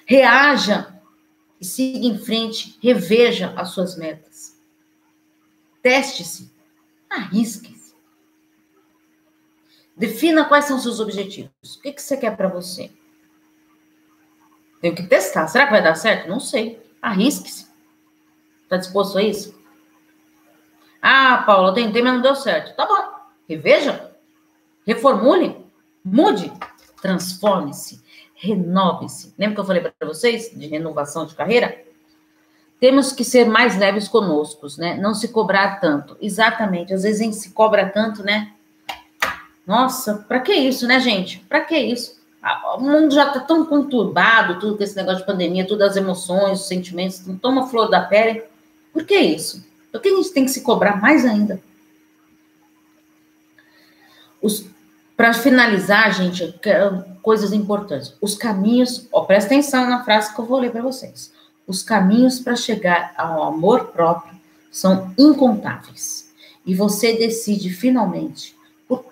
Reaja 0.07 0.95
e 1.61 1.65
siga 1.65 2.07
em 2.07 2.19
frente. 2.19 2.79
Reveja 2.83 3.53
as 3.57 3.71
suas 3.71 3.97
metas. 3.97 4.57
Teste-se. 5.83 6.51
Arrisque-se. 7.11 7.78
Defina 9.99 10.45
quais 10.45 10.65
são 10.65 10.79
seus 10.79 11.01
objetivos. 11.01 11.77
O 11.77 11.83
que, 11.83 11.93
que 11.93 12.01
você 12.01 12.17
quer 12.17 12.37
para 12.37 12.49
você? 12.49 12.91
Tenho 14.81 14.95
que 14.95 15.03
testar. 15.03 15.49
Será 15.49 15.67
que 15.67 15.73
vai 15.73 15.83
dar 15.83 15.97
certo? 15.97 16.29
Não 16.29 16.39
sei. 16.39 16.81
Arrisque-se. 17.03 17.67
Está 18.63 18.77
disposto 18.77 19.19
a 19.19 19.23
isso? 19.23 19.59
Ah, 21.03 21.43
Paula, 21.45 21.75
tentei, 21.75 22.01
mas 22.01 22.15
não 22.15 22.23
deu 22.23 22.37
certo. 22.37 22.77
Tá 22.77 22.87
bom. 22.87 23.19
Reveja. 23.49 24.13
Reformule. 24.87 25.67
Mude. 26.05 26.53
Transforme-se. 27.03 28.01
Renove-se. 28.35 29.35
Lembra 29.37 29.57
que 29.57 29.61
eu 29.61 29.67
falei 29.67 29.83
para 29.83 30.09
vocês 30.09 30.51
de 30.51 30.67
renovação 30.69 31.27
de 31.27 31.35
carreira? 31.35 31.89
temos 32.81 33.13
que 33.13 33.25
ser 33.25 33.45
mais 33.47 33.77
leves 33.77 34.09
conosco, 34.09 34.67
né? 34.79 34.97
Não 34.97 35.15
se 35.15 35.29
cobrar 35.29 35.81
tanto. 35.81 36.17
Exatamente. 36.21 36.95
Às 36.95 37.03
vezes 37.03 37.21
a 37.21 37.25
gente 37.25 37.37
se 37.37 37.51
cobra 37.51 37.89
tanto, 37.89 38.23
né? 38.23 38.55
Nossa, 39.69 40.25
para 40.27 40.41
que 40.41 40.53
isso, 40.53 40.87
né, 40.87 40.99
gente? 40.99 41.39
Para 41.49 41.61
que 41.61 41.79
isso? 41.79 42.19
O 42.77 42.81
mundo 42.81 43.15
já 43.15 43.31
tá 43.31 43.41
tão 43.41 43.65
conturbado, 43.67 44.59
tudo 44.59 44.77
com 44.77 44.83
esse 44.83 44.97
negócio 44.97 45.21
de 45.21 45.27
pandemia, 45.27 45.67
todas 45.67 45.91
as 45.91 45.97
emoções, 45.97 46.61
os 46.61 46.67
sentimentos, 46.67 47.23
toma 47.41 47.69
flor 47.69 47.89
da 47.89 48.01
pele. 48.01 48.43
Por 48.93 49.05
que 49.05 49.17
isso? 49.17 49.65
Por 49.93 50.01
que 50.01 50.09
a 50.09 50.17
gente 50.17 50.33
tem 50.33 50.45
que 50.45 50.51
se 50.51 50.63
cobrar 50.63 51.01
mais 51.01 51.25
ainda? 51.25 51.61
Para 55.17 55.35
finalizar, 55.35 56.13
gente, 56.15 56.59
coisas 57.23 57.53
importantes. 57.53 58.15
Os 58.21 58.35
caminhos, 58.35 59.07
ó, 59.13 59.23
presta 59.23 59.49
atenção 59.53 59.89
na 59.89 60.03
frase 60.03 60.35
que 60.35 60.41
eu 60.41 60.47
vou 60.47 60.59
ler 60.59 60.73
para 60.73 60.81
vocês 60.81 61.33
os 61.69 61.83
caminhos 61.83 62.41
para 62.41 62.57
chegar 62.57 63.13
ao 63.17 63.43
amor 63.43 63.89
próprio 63.89 64.35
são 64.73 65.15
incontáveis. 65.19 66.31
E 66.65 66.75
você 66.75 67.13
decide 67.19 67.71
finalmente 67.71 68.57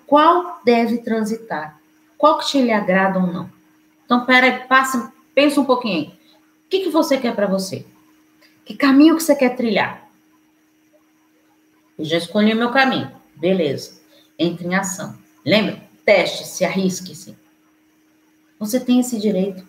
qual 0.07 0.61
deve 0.63 0.99
transitar, 0.99 1.79
qual 2.17 2.39
que 2.39 2.47
te 2.47 2.61
lhe 2.61 2.71
agrada 2.71 3.19
ou 3.19 3.27
não. 3.27 3.51
Então, 4.05 4.25
pera, 4.25 4.65
passa, 4.67 5.13
pensa 5.35 5.59
um 5.59 5.65
pouquinho. 5.65 6.09
O 6.09 6.69
que, 6.69 6.79
que 6.79 6.89
você 6.89 7.17
quer 7.17 7.35
para 7.35 7.45
você? 7.45 7.85
Que 8.65 8.73
caminho 8.73 9.15
que 9.15 9.23
você 9.23 9.35
quer 9.35 9.55
trilhar? 9.55 10.09
Eu 11.99 12.05
já 12.05 12.17
escolhi 12.17 12.53
o 12.53 12.57
meu 12.57 12.71
caminho. 12.71 13.11
Beleza. 13.35 13.99
Entre 14.39 14.65
em 14.65 14.75
ação. 14.75 15.17
Lembra? 15.45 15.81
Teste, 16.05 16.47
se 16.47 16.63
arrisque-se. 16.63 17.37
Você 18.59 18.79
tem 18.79 18.99
esse 18.99 19.19
direito. 19.19 19.67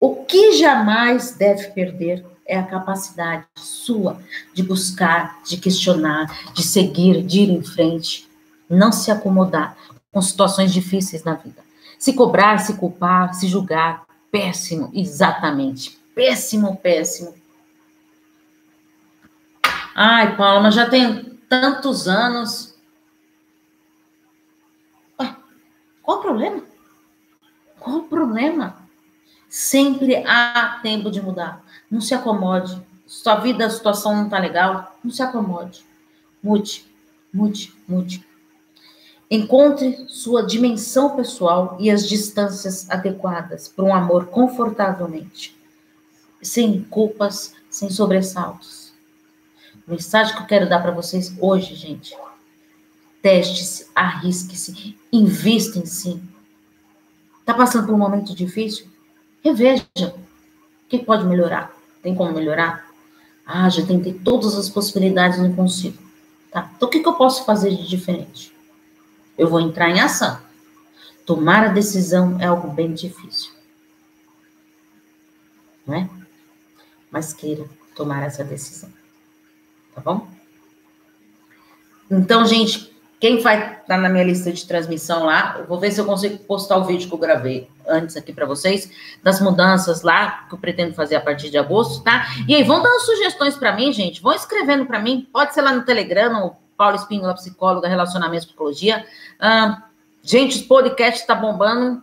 O 0.00 0.24
que 0.24 0.52
jamais 0.52 1.32
deve 1.36 1.68
perder 1.68 2.24
é 2.46 2.58
a 2.58 2.66
capacidade 2.66 3.46
sua 3.56 4.20
de 4.52 4.62
buscar, 4.62 5.42
de 5.44 5.56
questionar, 5.56 6.52
de 6.52 6.62
seguir, 6.62 7.22
de 7.22 7.40
ir 7.40 7.50
em 7.50 7.62
frente, 7.62 8.28
não 8.72 8.90
se 8.90 9.10
acomodar 9.10 9.76
com 10.10 10.20
situações 10.20 10.72
difíceis 10.72 11.24
na 11.24 11.34
vida. 11.34 11.62
Se 11.98 12.14
cobrar, 12.14 12.58
se 12.58 12.74
culpar, 12.74 13.34
se 13.34 13.46
julgar, 13.46 14.04
péssimo, 14.30 14.90
exatamente. 14.94 15.98
Péssimo, 16.14 16.76
péssimo. 16.76 17.34
Ai, 19.94 20.36
Paula, 20.36 20.62
mas 20.62 20.74
já 20.74 20.88
tem 20.88 21.38
tantos 21.48 22.08
anos. 22.08 22.74
Ué, 25.20 25.36
qual 26.02 26.18
o 26.18 26.22
problema? 26.22 26.62
Qual 27.78 27.96
o 27.98 28.04
problema? 28.04 28.76
Sempre 29.48 30.16
há 30.26 30.80
tempo 30.82 31.10
de 31.10 31.20
mudar. 31.20 31.62
Não 31.90 32.00
se 32.00 32.14
acomode. 32.14 32.80
Sua 33.06 33.36
vida, 33.36 33.66
a 33.66 33.70
situação 33.70 34.16
não 34.16 34.24
está 34.24 34.38
legal, 34.38 34.96
não 35.04 35.10
se 35.10 35.22
acomode. 35.22 35.84
Mude, 36.42 36.86
mude, 37.32 37.74
mude. 37.86 38.31
Encontre 39.34 40.04
sua 40.08 40.44
dimensão 40.44 41.16
pessoal 41.16 41.78
e 41.80 41.90
as 41.90 42.06
distâncias 42.06 42.86
adequadas 42.90 43.66
para 43.66 43.82
um 43.82 43.94
amor 43.94 44.26
confortavelmente, 44.26 45.56
sem 46.42 46.82
culpas, 46.82 47.54
sem 47.70 47.88
sobressaltos. 47.88 48.92
A 49.88 49.90
mensagem 49.90 50.36
que 50.36 50.42
eu 50.42 50.46
quero 50.46 50.68
dar 50.68 50.82
para 50.82 50.90
vocês 50.90 51.34
hoje, 51.40 51.74
gente. 51.74 52.14
Teste-se, 53.22 53.86
arrisque-se, 53.94 54.98
invista 55.10 55.78
em 55.78 55.86
si. 55.86 56.22
Está 57.40 57.54
passando 57.54 57.86
por 57.86 57.94
um 57.94 57.98
momento 57.98 58.34
difícil? 58.34 58.86
Reveja. 59.42 59.86
O 59.96 60.88
que 60.90 60.98
pode 60.98 61.24
melhorar? 61.24 61.74
Tem 62.02 62.14
como 62.14 62.34
melhorar? 62.34 62.86
Ah, 63.46 63.70
já 63.70 63.82
tentei 63.86 64.12
todas 64.12 64.58
as 64.58 64.68
possibilidades 64.68 65.38
e 65.38 65.40
não 65.40 65.54
consigo. 65.54 65.96
Tá? 66.50 66.70
Então, 66.76 66.86
o 66.86 66.90
que, 66.92 67.00
que 67.00 67.08
eu 67.08 67.14
posso 67.14 67.46
fazer 67.46 67.70
de 67.70 67.88
diferente? 67.88 68.51
Eu 69.36 69.48
vou 69.48 69.60
entrar 69.60 69.90
em 69.90 70.00
ação. 70.00 70.40
Tomar 71.26 71.64
a 71.64 71.68
decisão 71.68 72.38
é 72.40 72.46
algo 72.46 72.68
bem 72.68 72.92
difícil. 72.92 73.52
Não 75.86 75.94
é? 75.94 76.08
Mas 77.10 77.32
queira 77.32 77.64
tomar 77.94 78.22
essa 78.22 78.44
decisão. 78.44 78.90
Tá 79.94 80.00
bom? 80.00 80.28
Então, 82.10 82.46
gente, 82.46 82.92
Quem 83.22 83.40
vai 83.40 83.56
estar 83.56 83.84
tá 83.86 83.96
na 83.96 84.08
minha 84.08 84.24
lista 84.24 84.52
de 84.52 84.66
transmissão 84.66 85.26
lá, 85.26 85.54
eu 85.60 85.64
vou 85.64 85.78
ver 85.78 85.92
se 85.92 86.00
eu 86.00 86.04
consigo 86.04 86.38
postar 86.38 86.76
o 86.78 86.84
vídeo 86.84 87.06
que 87.06 87.14
eu 87.14 87.18
gravei 87.18 87.68
antes 87.86 88.16
aqui 88.16 88.32
para 88.32 88.44
vocês, 88.44 88.90
das 89.22 89.40
mudanças 89.40 90.02
lá 90.02 90.44
que 90.48 90.54
eu 90.56 90.58
pretendo 90.58 90.92
fazer 90.92 91.14
a 91.14 91.20
partir 91.20 91.48
de 91.48 91.56
agosto, 91.56 92.02
tá? 92.02 92.26
E 92.48 92.54
aí, 92.56 92.64
vão 92.64 92.82
dando 92.82 93.00
sugestões 93.02 93.54
para 93.54 93.76
mim, 93.76 93.92
gente, 93.92 94.20
vão 94.20 94.32
escrevendo 94.32 94.86
para 94.86 94.98
mim, 94.98 95.28
pode 95.32 95.54
ser 95.54 95.62
lá 95.62 95.72
no 95.72 95.84
Telegram, 95.84 96.32
no 96.32 96.56
Paulo 96.82 96.96
Espíndola, 96.96 97.32
psicóloga, 97.34 97.86
relacionamento, 97.86 98.46
psicologia. 98.46 99.06
Gente, 100.20 100.56
os 100.56 100.62
podcasts 100.62 101.20
está 101.20 101.32
bombando, 101.32 102.02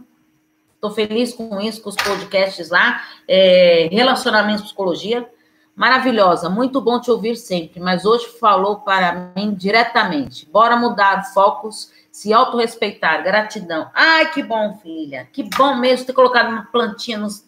estou 0.74 0.90
feliz 0.92 1.34
com 1.34 1.60
isso, 1.60 1.82
com 1.82 1.90
os 1.90 1.98
podcasts 1.98 2.70
lá, 2.70 3.02
é, 3.28 3.90
relacionamento, 3.92 4.64
psicologia 4.64 5.30
maravilhosa, 5.76 6.50
muito 6.50 6.80
bom 6.80 7.00
te 7.00 7.12
ouvir 7.12 7.36
sempre, 7.36 7.82
mas 7.82 8.06
hoje 8.06 8.28
falou 8.40 8.78
para 8.78 9.32
mim 9.36 9.54
diretamente. 9.54 10.46
Bora 10.50 10.78
mudar 10.78 11.34
focos, 11.34 11.92
se 12.12 12.34
autorrespeitar, 12.34 13.22
gratidão. 13.24 13.90
Ai, 13.94 14.32
que 14.32 14.42
bom, 14.42 14.78
filha. 14.82 15.28
Que 15.32 15.44
bom 15.44 15.76
mesmo 15.76 16.06
ter 16.06 16.14
colocado 16.14 16.50
uma 16.50 16.66
plantinha, 16.66 17.18
nos, 17.18 17.46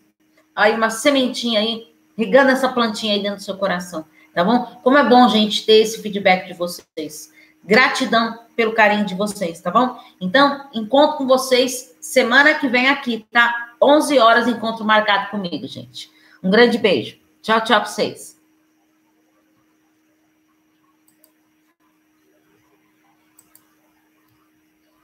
aí 0.53 0.73
uma 0.73 0.89
sementinha 0.89 1.61
aí, 1.61 1.93
regando 2.17 2.51
essa 2.51 2.67
plantinha 2.67 3.13
aí 3.13 3.21
dentro 3.21 3.37
do 3.37 3.43
seu 3.43 3.57
coração, 3.57 4.05
tá 4.33 4.43
bom? 4.43 4.65
Como 4.83 4.97
é 4.97 5.03
bom, 5.03 5.27
gente, 5.29 5.65
ter 5.65 5.81
esse 5.81 6.01
feedback 6.01 6.47
de 6.47 6.53
vocês. 6.53 7.31
Gratidão 7.63 8.39
pelo 8.55 8.73
carinho 8.73 9.05
de 9.05 9.15
vocês, 9.15 9.61
tá 9.61 9.69
bom? 9.69 9.97
Então, 10.19 10.69
encontro 10.73 11.17
com 11.17 11.27
vocês 11.27 11.95
semana 11.99 12.53
que 12.55 12.67
vem 12.67 12.89
aqui, 12.89 13.25
tá? 13.31 13.73
11 13.81 14.19
horas, 14.19 14.47
encontro 14.47 14.85
marcado 14.85 15.29
comigo, 15.29 15.67
gente. 15.67 16.09
Um 16.43 16.49
grande 16.49 16.77
beijo. 16.77 17.17
Tchau, 17.41 17.61
tchau 17.61 17.81
pra 17.81 17.89
vocês. 17.89 18.30